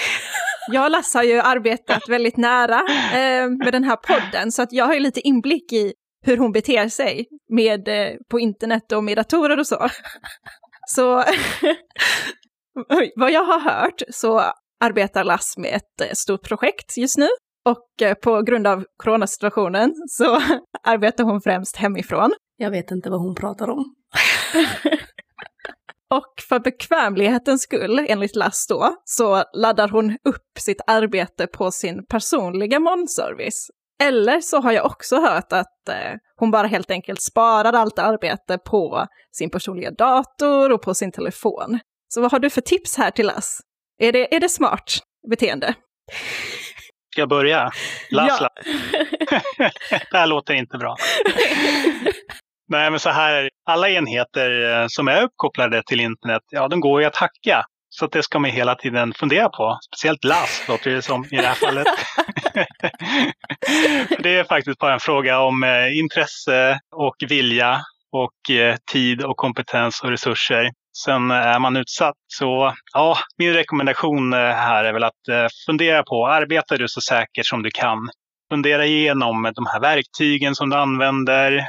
[0.71, 2.79] Jag och Lass har ju arbetat väldigt nära
[3.13, 5.93] eh, med den här podden, så att jag har ju lite inblick i
[6.25, 9.89] hur hon beter sig med, eh, på internet och med datorer och så.
[10.87, 11.05] Så
[13.15, 14.43] vad jag har hört så
[14.83, 17.27] arbetar Lass med ett eh, stort projekt just nu.
[17.65, 20.41] Och eh, på grund av coronasituationen så
[20.83, 22.33] arbetar hon främst hemifrån.
[22.57, 23.95] Jag vet inte vad hon pratar om.
[26.09, 32.05] Och för bekvämlighetens skull, enligt Lass då, så laddar hon upp sitt arbete på sin
[32.05, 33.69] personliga molnservice.
[34.03, 38.57] Eller så har jag också hört att eh, hon bara helt enkelt sparar allt arbete
[38.57, 41.79] på sin personliga dator och på sin telefon.
[42.07, 43.59] Så vad har du för tips här till Lass?
[43.97, 45.75] Är det, är det smart beteende?
[47.11, 47.71] Ska jag börja?
[48.11, 48.49] Lasla.
[48.65, 49.41] Ja.
[50.11, 50.95] det här låter inte bra.
[52.67, 53.49] Nej, men så här är det.
[53.65, 57.65] Alla enheter eh, som är uppkopplade till internet, ja, de går ju att hacka.
[57.89, 59.77] Så det ska man hela tiden fundera på.
[59.87, 61.87] Speciellt last låter det som i det här fallet.
[64.23, 69.37] det är faktiskt bara en fråga om eh, intresse och vilja och eh, tid och
[69.37, 70.71] kompetens och resurser.
[71.05, 72.15] Sen är man utsatt.
[72.27, 77.63] Så ja, min rekommendation här är väl att fundera på, arbetar du så säkert som
[77.63, 78.09] du kan?
[78.51, 81.65] Fundera igenom de här verktygen som du använder.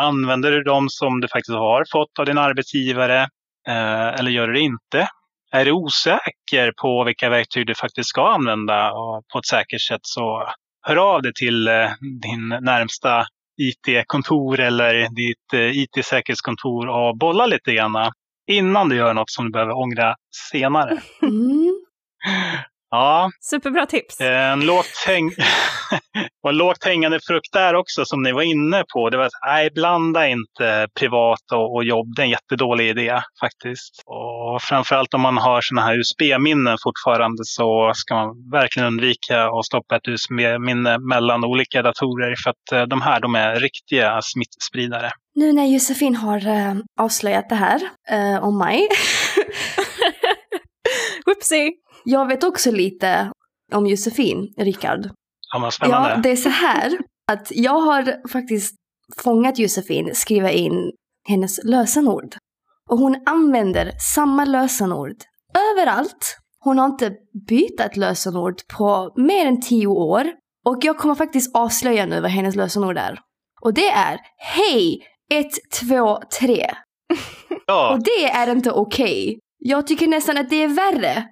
[0.00, 3.22] Använder du dem som du faktiskt har fått av din arbetsgivare?
[3.68, 5.08] Eh, eller gör du det inte?
[5.52, 10.00] Är du osäker på vilka verktyg du faktiskt ska använda och på ett säkert sätt
[10.02, 10.48] så
[10.82, 11.90] hör av dig till eh,
[12.22, 13.24] din närmsta
[13.60, 18.12] IT-kontor eller ditt eh, IT-säkerhetskontor och bolla lite grann
[18.50, 20.14] innan du gör något som du behöver ångra
[20.52, 21.00] senare.
[21.22, 21.80] Mm.
[22.90, 24.20] Ja, Superbra tips.
[24.20, 25.28] en lågt, häng...
[26.42, 29.10] och en lågt hängande frukt där också som ni var inne på.
[29.10, 32.06] Det var att nej, blanda inte privat och, och jobb.
[32.16, 34.02] Det är en jättedålig idé faktiskt.
[34.06, 39.64] Och framförallt om man har sådana här USB-minnen fortfarande så ska man verkligen undvika att
[39.64, 45.10] stoppa ett USB-minne mellan olika datorer för att eh, de här de är riktiga smittspridare.
[45.34, 48.88] Nu när Josefin har eh, avslöjat det här eh, om mig.
[51.26, 51.72] Whoopsie!
[52.04, 53.32] Jag vet också lite
[53.72, 55.10] om Josefin, Rickard.
[55.52, 56.10] Ja, vad spännande.
[56.10, 56.98] Ja, det är så här
[57.32, 58.74] att jag har faktiskt
[59.16, 60.92] fångat Josefin skriva in
[61.28, 62.36] hennes lösenord.
[62.90, 65.16] Och hon använder samma lösenord
[65.72, 66.36] överallt.
[66.58, 67.12] Hon har inte
[67.48, 70.32] bytt ett lösenord på mer än tio år.
[70.66, 73.18] Och jag kommer faktiskt avslöja nu vad hennes lösenord är.
[73.60, 74.98] Och det är Hej
[75.30, 76.66] 123.
[77.66, 79.38] Ja, Och det är inte okej.
[79.58, 81.28] Jag tycker nästan att det är värre.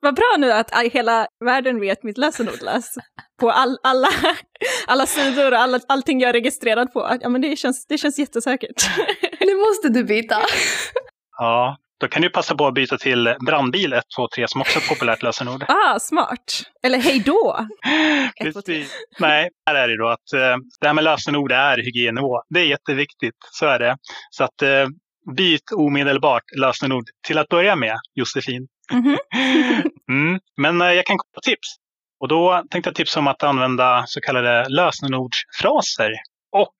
[0.00, 2.94] Vad bra nu att hela världen vet mitt lösenord läs.
[3.40, 4.08] På all, alla,
[4.86, 7.18] alla sidor och alla, allting jag är registrerad på.
[7.20, 8.82] Ja men det känns, det känns jättesäkert.
[9.40, 10.36] Nu måste du byta.
[11.38, 11.76] ja.
[12.00, 15.22] Då kan du passa på att byta till brandbil 123 som också är ett populärt
[15.22, 15.64] lösenord.
[15.68, 16.62] Ah, smart.
[16.82, 17.66] Eller hej då.
[18.40, 18.96] Precis.
[19.18, 22.42] Nej, här är det då att eh, det här med lösenord är hygiennivå.
[22.48, 23.96] Det är jätteviktigt, så är det.
[24.30, 24.86] Så att eh,
[25.36, 28.68] byt omedelbart lösenord till att börja med, Josefin.
[28.92, 29.18] Mhm.
[30.08, 30.40] Mm.
[30.56, 31.68] Men eh, jag kan komma på tips.
[32.20, 36.10] Och då tänkte jag tipsa om att använda så kallade lösenordsfraser
[36.52, 36.74] och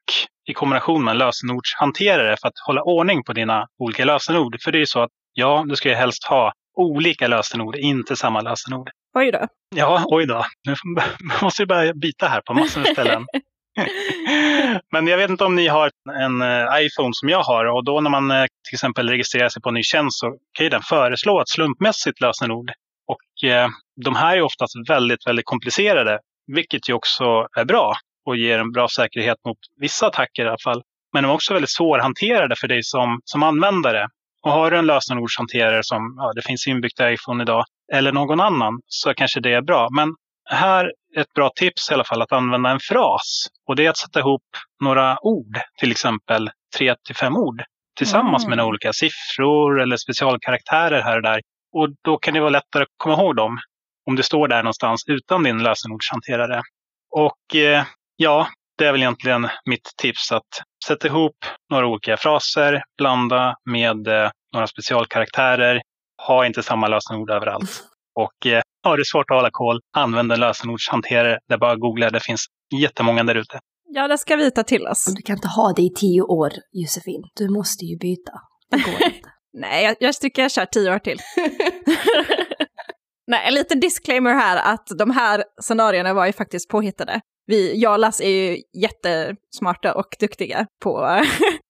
[0.50, 4.56] i kombination med en lösenordshanterare för att hålla ordning på dina olika lösenord.
[4.62, 8.16] För det är ju så att ja, du ska ju helst ha olika lösenord, inte
[8.16, 8.90] samma lösenord.
[9.14, 9.46] Oj då.
[9.74, 10.44] Ja, oj då.
[10.68, 10.74] Nu
[11.42, 13.26] måste vi börja byta här på massor med ställen.
[14.92, 18.00] Men jag vet inte om ni har en eh, iPhone som jag har och då
[18.00, 20.82] när man eh, till exempel registrerar sig på en ny tjänst så kan ju den
[20.82, 22.70] föreslå ett slumpmässigt lösenord.
[23.06, 23.68] Och eh,
[24.04, 27.24] de här är oftast väldigt, väldigt komplicerade, vilket ju också
[27.58, 27.94] är bra
[28.26, 30.82] och ger en bra säkerhet mot vissa attacker i alla fall.
[31.12, 34.08] Men de är också väldigt svårhanterade för dig som, som användare.
[34.42, 38.40] Och har du en lösenordshanterare som ja, det finns inbyggt i iPhone idag, eller någon
[38.40, 39.88] annan, så kanske det är bra.
[39.90, 40.14] Men
[40.56, 43.46] här är ett bra tips i alla fall att använda en fras.
[43.68, 44.42] Och det är att sätta ihop
[44.84, 47.62] några ord, till exempel tre till fem ord,
[47.98, 48.56] tillsammans med Mm.
[48.56, 51.40] några olika siffror eller specialkaraktärer här och där.
[51.72, 53.58] Och då kan det vara lättare att komma ihåg dem
[54.06, 56.62] om det står där någonstans utan din lösenordshanterare.
[57.10, 57.84] Och eh,
[58.16, 60.48] ja, det är väl egentligen mitt tips att
[60.86, 61.36] sätta ihop
[61.70, 65.82] några olika fraser, blanda med eh, några specialkaraktärer.
[66.26, 67.82] Ha inte samma lösenord överallt.
[68.14, 71.38] Och eh, har du svårt att hålla koll, använd en lösenordshanterare.
[71.48, 72.46] Det är bara att googla, det finns
[72.82, 73.58] jättemånga där ute.
[73.88, 75.14] Ja, det ska vi ta till oss.
[75.16, 77.22] Du kan inte ha det i tio år, Josefin.
[77.34, 78.32] Du måste ju byta.
[78.70, 79.28] Det går inte.
[79.52, 81.18] Nej, jag, jag tycker jag kör tio år till.
[83.26, 87.20] Nej, en liten disclaimer här att de här scenarierna var ju faktiskt påhittade.
[87.46, 91.00] Vi, jag och Lass är ju jättesmarta och duktiga på,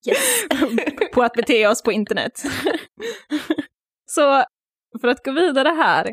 [0.08, 0.44] Yes.
[1.14, 2.32] på att bete oss på internet.
[4.06, 4.44] Så
[5.00, 6.10] för att gå vidare här,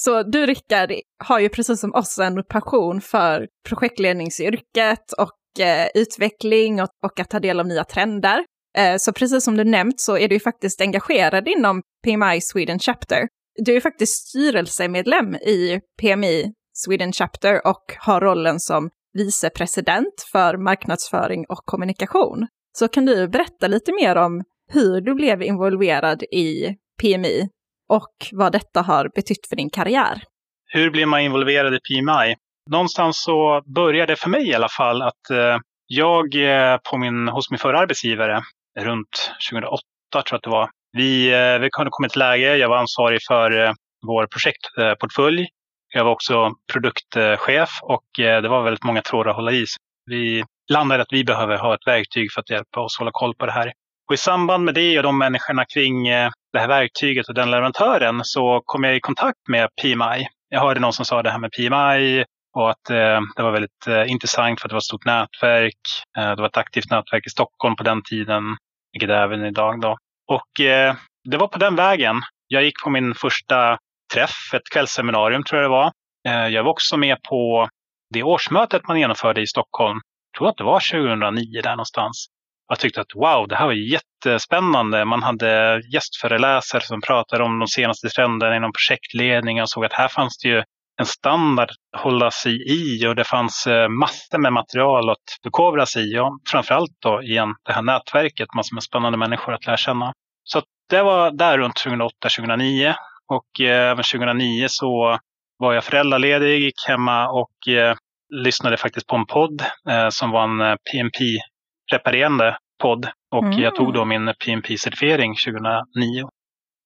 [0.00, 0.92] så du Rickard
[1.24, 7.30] har ju precis som oss en passion för projektledningsyrket och eh, utveckling och, och att
[7.30, 8.44] ta del av nya trender.
[8.78, 12.78] Eh, så precis som du nämnt så är du ju faktiskt engagerad inom PMI Sweden
[12.78, 13.28] Chapter.
[13.64, 20.56] Du är ju faktiskt styrelsemedlem i PMI Sweden Chapter och har rollen som vicepresident för
[20.56, 22.46] marknadsföring och kommunikation.
[22.78, 27.48] Så kan du berätta lite mer om hur du blev involverad i PMI
[27.88, 30.22] och vad detta har betytt för din karriär?
[30.66, 32.36] Hur blir man involverad i PMI?
[32.70, 37.28] Någonstans så började det för mig i alla fall att eh, jag eh, på min,
[37.28, 38.42] hos min förra arbetsgivare
[38.78, 40.70] runt 2008 tror jag att det var.
[40.92, 43.74] Vi, eh, vi kunde komma till läge, jag var ansvarig för
[44.06, 45.46] vår projektportfölj.
[45.94, 49.64] Jag var också produktchef och det var väldigt många trådar att hålla i.
[50.06, 53.46] Vi landade att vi behöver ha ett verktyg för att hjälpa oss hålla koll på
[53.46, 53.72] det här.
[54.08, 56.08] Och i samband med det och de människorna kring
[56.52, 60.26] det här verktyget och den leverantören så kom jag i kontakt med PMI.
[60.48, 62.24] Jag hörde någon som sa det här med PMI
[62.56, 65.80] och att eh, det var väldigt eh, intressant för att det var ett stort nätverk.
[66.18, 68.56] Eh, det var ett aktivt nätverk i Stockholm på den tiden,
[68.92, 69.80] vilket det är även idag.
[69.80, 69.96] Då.
[70.28, 72.16] Och eh, det var på den vägen.
[72.46, 73.78] Jag gick på min första
[74.14, 75.92] träff, ett kvällsseminarium tror jag det var.
[76.28, 77.68] Eh, jag var också med på
[78.14, 80.00] det årsmötet man genomförde i Stockholm.
[80.32, 82.26] Jag tror att det var 2009 där någonstans.
[82.72, 85.04] Jag tyckte att wow, det här var jättespännande.
[85.04, 90.08] Man hade gästföreläsare som pratade om de senaste trenderna inom projektledning och såg att här
[90.08, 90.62] fanns det ju
[91.00, 95.86] en standard att hålla sig i och det fanns eh, massor med material att förkovra
[95.86, 96.18] sig i.
[96.18, 100.12] Och framförallt då igen det här nätverket, massor med spännande människor att lära känna.
[100.44, 102.94] Så det var där runt 2008-2009
[103.28, 105.18] och eh, även 2009 så
[105.58, 107.96] var jag föräldraledig, gick hemma och eh,
[108.34, 113.08] lyssnade faktiskt på en podd eh, som var en eh, PMP-preparerande podd.
[113.34, 113.58] Och Mm.
[113.60, 116.28] jag tog då min PMP-certifiering 2009.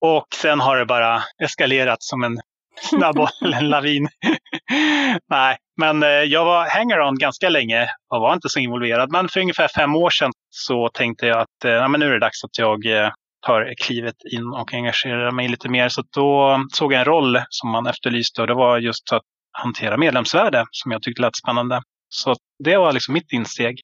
[0.00, 2.38] Och sen har det bara eskalerat som en
[2.80, 4.08] snöboll en lavin.
[5.30, 9.10] Nej, men eh, jag var hanger-on ganska länge och var inte så involverad.
[9.12, 12.12] Men för ungefär fem år sedan så tänkte jag att eh, ja, men nu är
[12.12, 13.10] det dags att jag eh,
[13.46, 15.88] tar klivet in och engagerar mig lite mer.
[15.88, 19.22] Så då såg jag en roll som man efterlyste och det var just att
[19.52, 21.80] hantera medlemsvärde som jag tyckte lät spännande.
[22.08, 22.34] Så
[22.64, 23.80] det var liksom mitt insteg.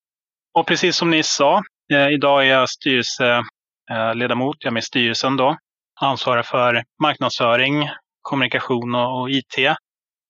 [0.58, 1.62] Och precis som ni sa,
[1.92, 5.56] Eh, idag är jag styrelseledamot, eh, jag är med i styrelsen då.
[6.00, 7.90] Ansvarar för marknadsföring,
[8.22, 9.54] kommunikation och, och IT.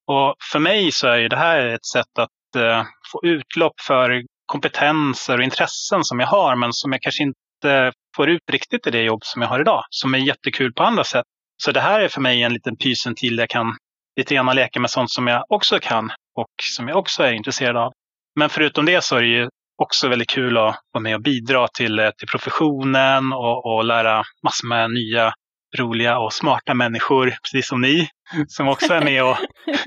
[0.07, 5.39] Och för mig så är det här ett sätt att eh, få utlopp för kompetenser
[5.39, 9.03] och intressen som jag har, men som jag kanske inte får ut riktigt i det
[9.03, 11.27] jobb som jag har idag, som är jättekul på andra sätt.
[11.57, 13.77] Så det här är för mig en liten pysentil där jag kan
[14.17, 17.77] lite grann leka med sånt som jag också kan och som jag också är intresserad
[17.77, 17.93] av.
[18.39, 19.49] Men förutom det så är det ju
[19.83, 24.23] också väldigt kul att vara med och bidra till, eh, till professionen och, och lära
[24.43, 25.33] massor med nya
[25.79, 28.09] roliga och smarta människor, precis som ni,
[28.49, 29.37] som också är med och,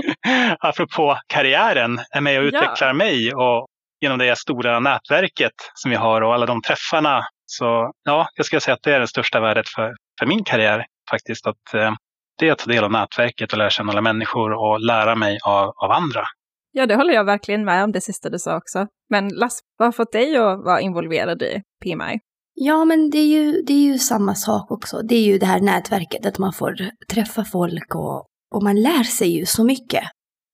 [0.59, 2.93] apropå karriären, är med och utvecklar ja.
[2.93, 3.67] mig och
[4.01, 7.23] genom det stora nätverket som vi har och alla de träffarna.
[7.45, 10.85] Så ja, jag skulle säga att det är det största värdet för, för min karriär
[11.09, 11.93] faktiskt, att eh,
[12.39, 15.37] det är att ta del av nätverket och lära känna alla människor och lära mig
[15.45, 16.23] av, av andra.
[16.77, 18.87] Ja, det håller jag verkligen med om det sista du sa också.
[19.09, 22.19] Men Lass, vad har fått dig att vara involverad i PMI?
[22.53, 25.01] Ja, men det är, ju, det är ju samma sak också.
[25.01, 26.75] Det är ju det här nätverket, att man får
[27.13, 30.03] träffa folk och, och man lär sig ju så mycket.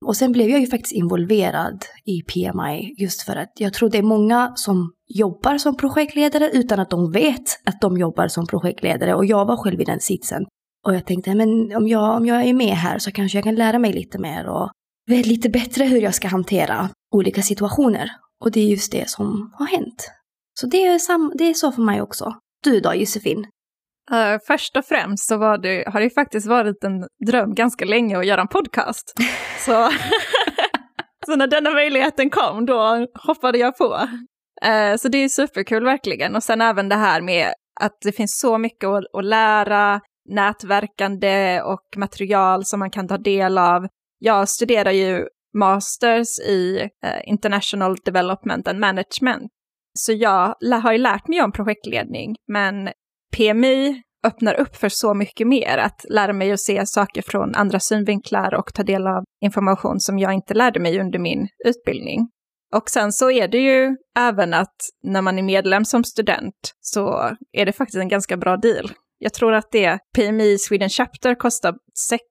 [0.06, 3.98] Och sen blev jag ju faktiskt involverad i PMI just för att jag tror det
[3.98, 9.16] är många som jobbar som projektledare utan att de vet att de jobbar som projektledare
[9.16, 10.46] och jag var själv i den sitsen.
[10.86, 13.56] Och jag tänkte, men om jag, om jag är med här så kanske jag kan
[13.56, 14.72] lära mig lite mer och
[15.08, 18.12] vet lite bättre hur jag ska hantera olika situationer.
[18.44, 20.12] Och det är just det som har hänt.
[20.60, 22.34] Så det är, sam, det är så för mig också.
[22.64, 23.46] Du då Josefin?
[24.12, 28.18] Uh, först och främst så var det, har det faktiskt varit en dröm ganska länge
[28.18, 29.14] att göra en podcast.
[29.66, 29.90] så,
[31.26, 33.94] så när denna möjligheten kom då hoppade jag på.
[34.66, 36.36] Uh, så det är superkul verkligen.
[36.36, 41.62] Och sen även det här med att det finns så mycket att, att lära, nätverkande
[41.62, 43.88] och material som man kan ta del av.
[44.24, 49.52] Jag studerar ju masters i eh, International Development and Management
[49.94, 52.90] så jag har ju lärt mig om projektledning, men
[53.38, 57.80] PMI öppnar upp för så mycket mer, att lära mig att se saker från andra
[57.80, 62.30] synvinklar och ta del av information som jag inte lärde mig under min utbildning.
[62.76, 67.36] Och sen så är det ju även att när man är medlem som student så
[67.52, 68.92] är det faktiskt en ganska bra deal.
[69.24, 71.76] Jag tror att det PMI Sweden Chapter kostar
[72.10, 72.22] 6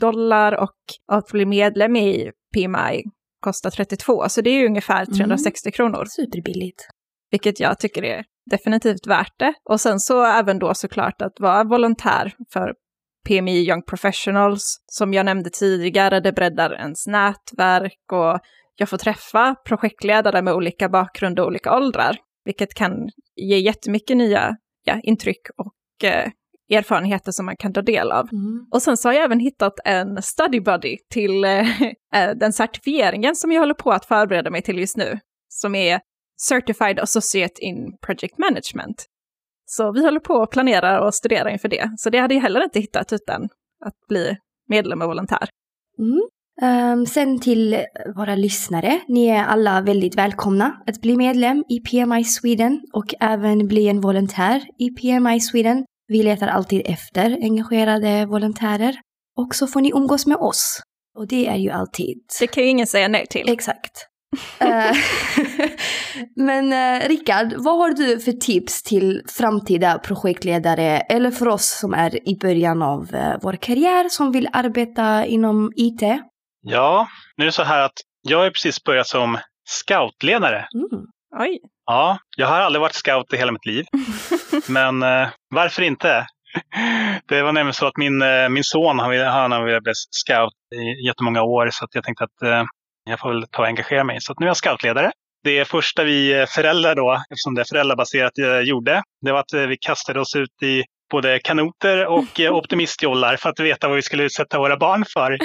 [0.00, 0.76] dollar och
[1.12, 3.02] att bli medlem i PMI
[3.40, 5.72] kostar 32, så det är ju ungefär 360 mm.
[5.72, 6.04] kronor.
[6.08, 6.86] Superbilligt
[7.30, 9.54] vilket jag tycker är definitivt värt det.
[9.64, 12.74] Och sen så även då såklart att vara volontär för
[13.28, 18.40] PMI Young Professionals, som jag nämnde tidigare, det breddar ens nätverk och
[18.74, 22.92] jag får träffa projektledare med olika bakgrund och olika åldrar, vilket kan
[23.36, 25.72] ge jättemycket nya ja, intryck och
[26.04, 26.30] eh,
[26.70, 28.28] erfarenheter som man kan ta del av.
[28.32, 28.66] Mm.
[28.70, 31.80] Och sen så har jag även hittat en study buddy till eh,
[32.14, 36.00] eh den certifieringen som jag håller på att förbereda mig till just nu, som är
[36.48, 39.06] Certified Associate in Project Management.
[39.66, 41.90] Så vi håller på att planera och studera inför det.
[41.96, 43.48] Så det hade jag heller inte hittat utan
[43.84, 44.36] att bli
[44.68, 45.48] medlem och volontär.
[45.98, 46.20] Mm.
[46.62, 47.84] Um, sen till
[48.16, 53.68] våra lyssnare, ni är alla väldigt välkomna att bli medlem i PMI Sweden och även
[53.68, 55.84] bli en volontär i PMI Sweden.
[56.10, 58.94] Vi letar alltid efter engagerade volontärer.
[59.36, 60.82] Och så får ni umgås med oss.
[61.18, 62.18] Och det är ju alltid...
[62.40, 63.48] Det kan ju ingen säga nej till.
[63.48, 64.06] Exakt.
[64.58, 64.96] Eh,
[66.36, 71.94] men eh, Rickard, vad har du för tips till framtida projektledare eller för oss som
[71.94, 76.02] är i början av eh, vår karriär som vill arbeta inom IT?
[76.62, 80.66] Ja, nu är det så här att jag har precis börjat som scoutledare.
[80.74, 81.06] Mm.
[81.38, 81.58] Oj.
[81.90, 83.84] Ja, jag har aldrig varit scout i hela mitt liv.
[84.68, 86.26] Men eh, varför inte?
[87.28, 88.18] Det var nämligen så att min,
[88.50, 92.24] min son han, han har velat bli scout i jättemånga år så att jag tänkte
[92.24, 92.64] att eh,
[93.04, 94.20] jag får väl ta och engagera mig.
[94.20, 95.10] Så nu är jag scoutledare.
[95.44, 99.62] Det första vi föräldrar då, eftersom det är föräldrabaserat, eh, gjorde, det var att eh,
[99.62, 104.02] vi kastade oss ut i både kanoter och eh, optimistjollar för att veta vad vi
[104.02, 105.38] skulle utsätta våra barn för.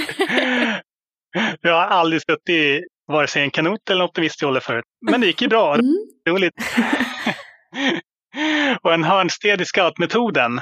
[1.62, 4.86] jag har aldrig suttit vare sig en kanot eller en optimistjolle förut.
[5.12, 5.76] Men det gick ju bra.
[5.86, 5.96] Mm.
[6.30, 6.54] Roligt.
[8.82, 10.62] och en hörnsten i scoutmetoden,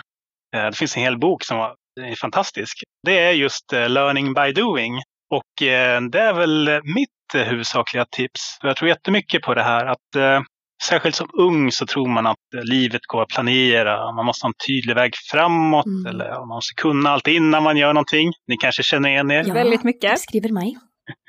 [0.51, 1.57] det finns en hel bok som
[2.01, 2.83] är fantastisk.
[3.03, 5.01] Det är just learning by doing.
[5.33, 8.57] Och eh, det är väl mitt eh, huvudsakliga tips.
[8.61, 10.41] Jag tror jättemycket på det här att eh,
[10.83, 14.11] särskilt som ung så tror man att livet går att planera.
[14.11, 16.05] Man måste ha en tydlig väg framåt mm.
[16.05, 18.31] eller man måste kunna allt innan man gör någonting.
[18.47, 19.43] Ni kanske känner igen er?
[19.47, 20.19] Ja, väldigt mycket.
[20.19, 20.77] Skriver mig.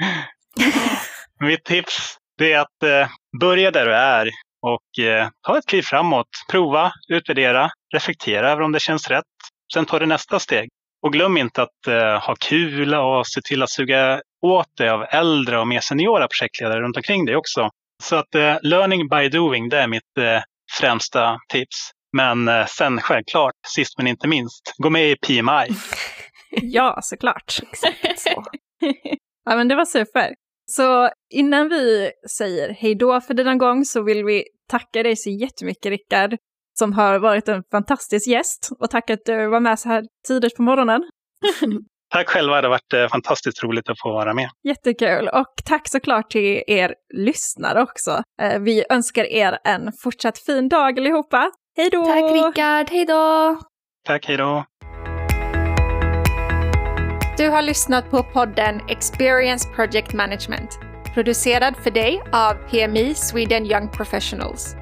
[1.40, 3.08] Mitt tips det är att eh,
[3.40, 4.30] börja där du är
[4.62, 6.28] och eh, ta ett kliv framåt.
[6.50, 9.24] Prova, utvärdera, reflektera över om det känns rätt.
[9.74, 10.68] Sen tar du nästa steg.
[11.02, 15.06] Och glöm inte att eh, ha kul och se till att suga åt dig av
[15.10, 17.70] äldre och mer seniora projektledare runt omkring dig också.
[18.02, 20.42] Så att eh, learning by doing, det är mitt eh,
[20.80, 21.90] främsta tips.
[22.16, 25.76] Men eh, sen självklart, sist men inte minst, gå med i PMI.
[26.50, 27.60] ja, såklart.
[27.72, 28.44] Exakt så.
[29.44, 30.34] ja, men det var super.
[30.76, 35.30] Så innan vi säger hej då för denna gång så vill vi tacka dig så
[35.30, 36.36] jättemycket Rickard,
[36.78, 40.56] som har varit en fantastisk gäst och tack att du var med så här tidigt
[40.56, 41.02] på morgonen.
[42.12, 44.48] Tack själva, det har varit eh, fantastiskt roligt att få vara med.
[44.68, 48.22] Jättekul och tack såklart till er lyssnare också.
[48.42, 51.50] Eh, vi önskar er en fortsatt fin dag allihopa.
[51.76, 52.04] Hej då!
[52.04, 53.58] Tack Rickard, hej då!
[54.06, 54.64] Tack, hej då!
[57.36, 60.78] Du har lyssnat på podden Experience Project Management,
[61.14, 64.76] producerad för dig av PMI Sweden Young Professionals.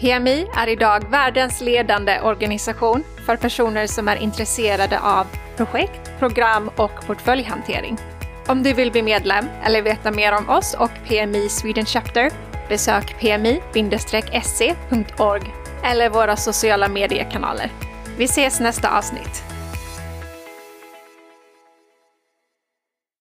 [0.00, 5.26] PMI är idag världens ledande organisation för personer som är intresserade av
[5.56, 7.98] projekt, program och portföljhantering.
[8.46, 12.30] Om du vill bli medlem eller veta mer om oss och PMI Sweden Chapter,
[12.68, 13.94] besök pmi-se.org
[15.84, 17.70] eller våra sociala mediekanaler.
[18.18, 19.51] Vi ses nästa avsnitt.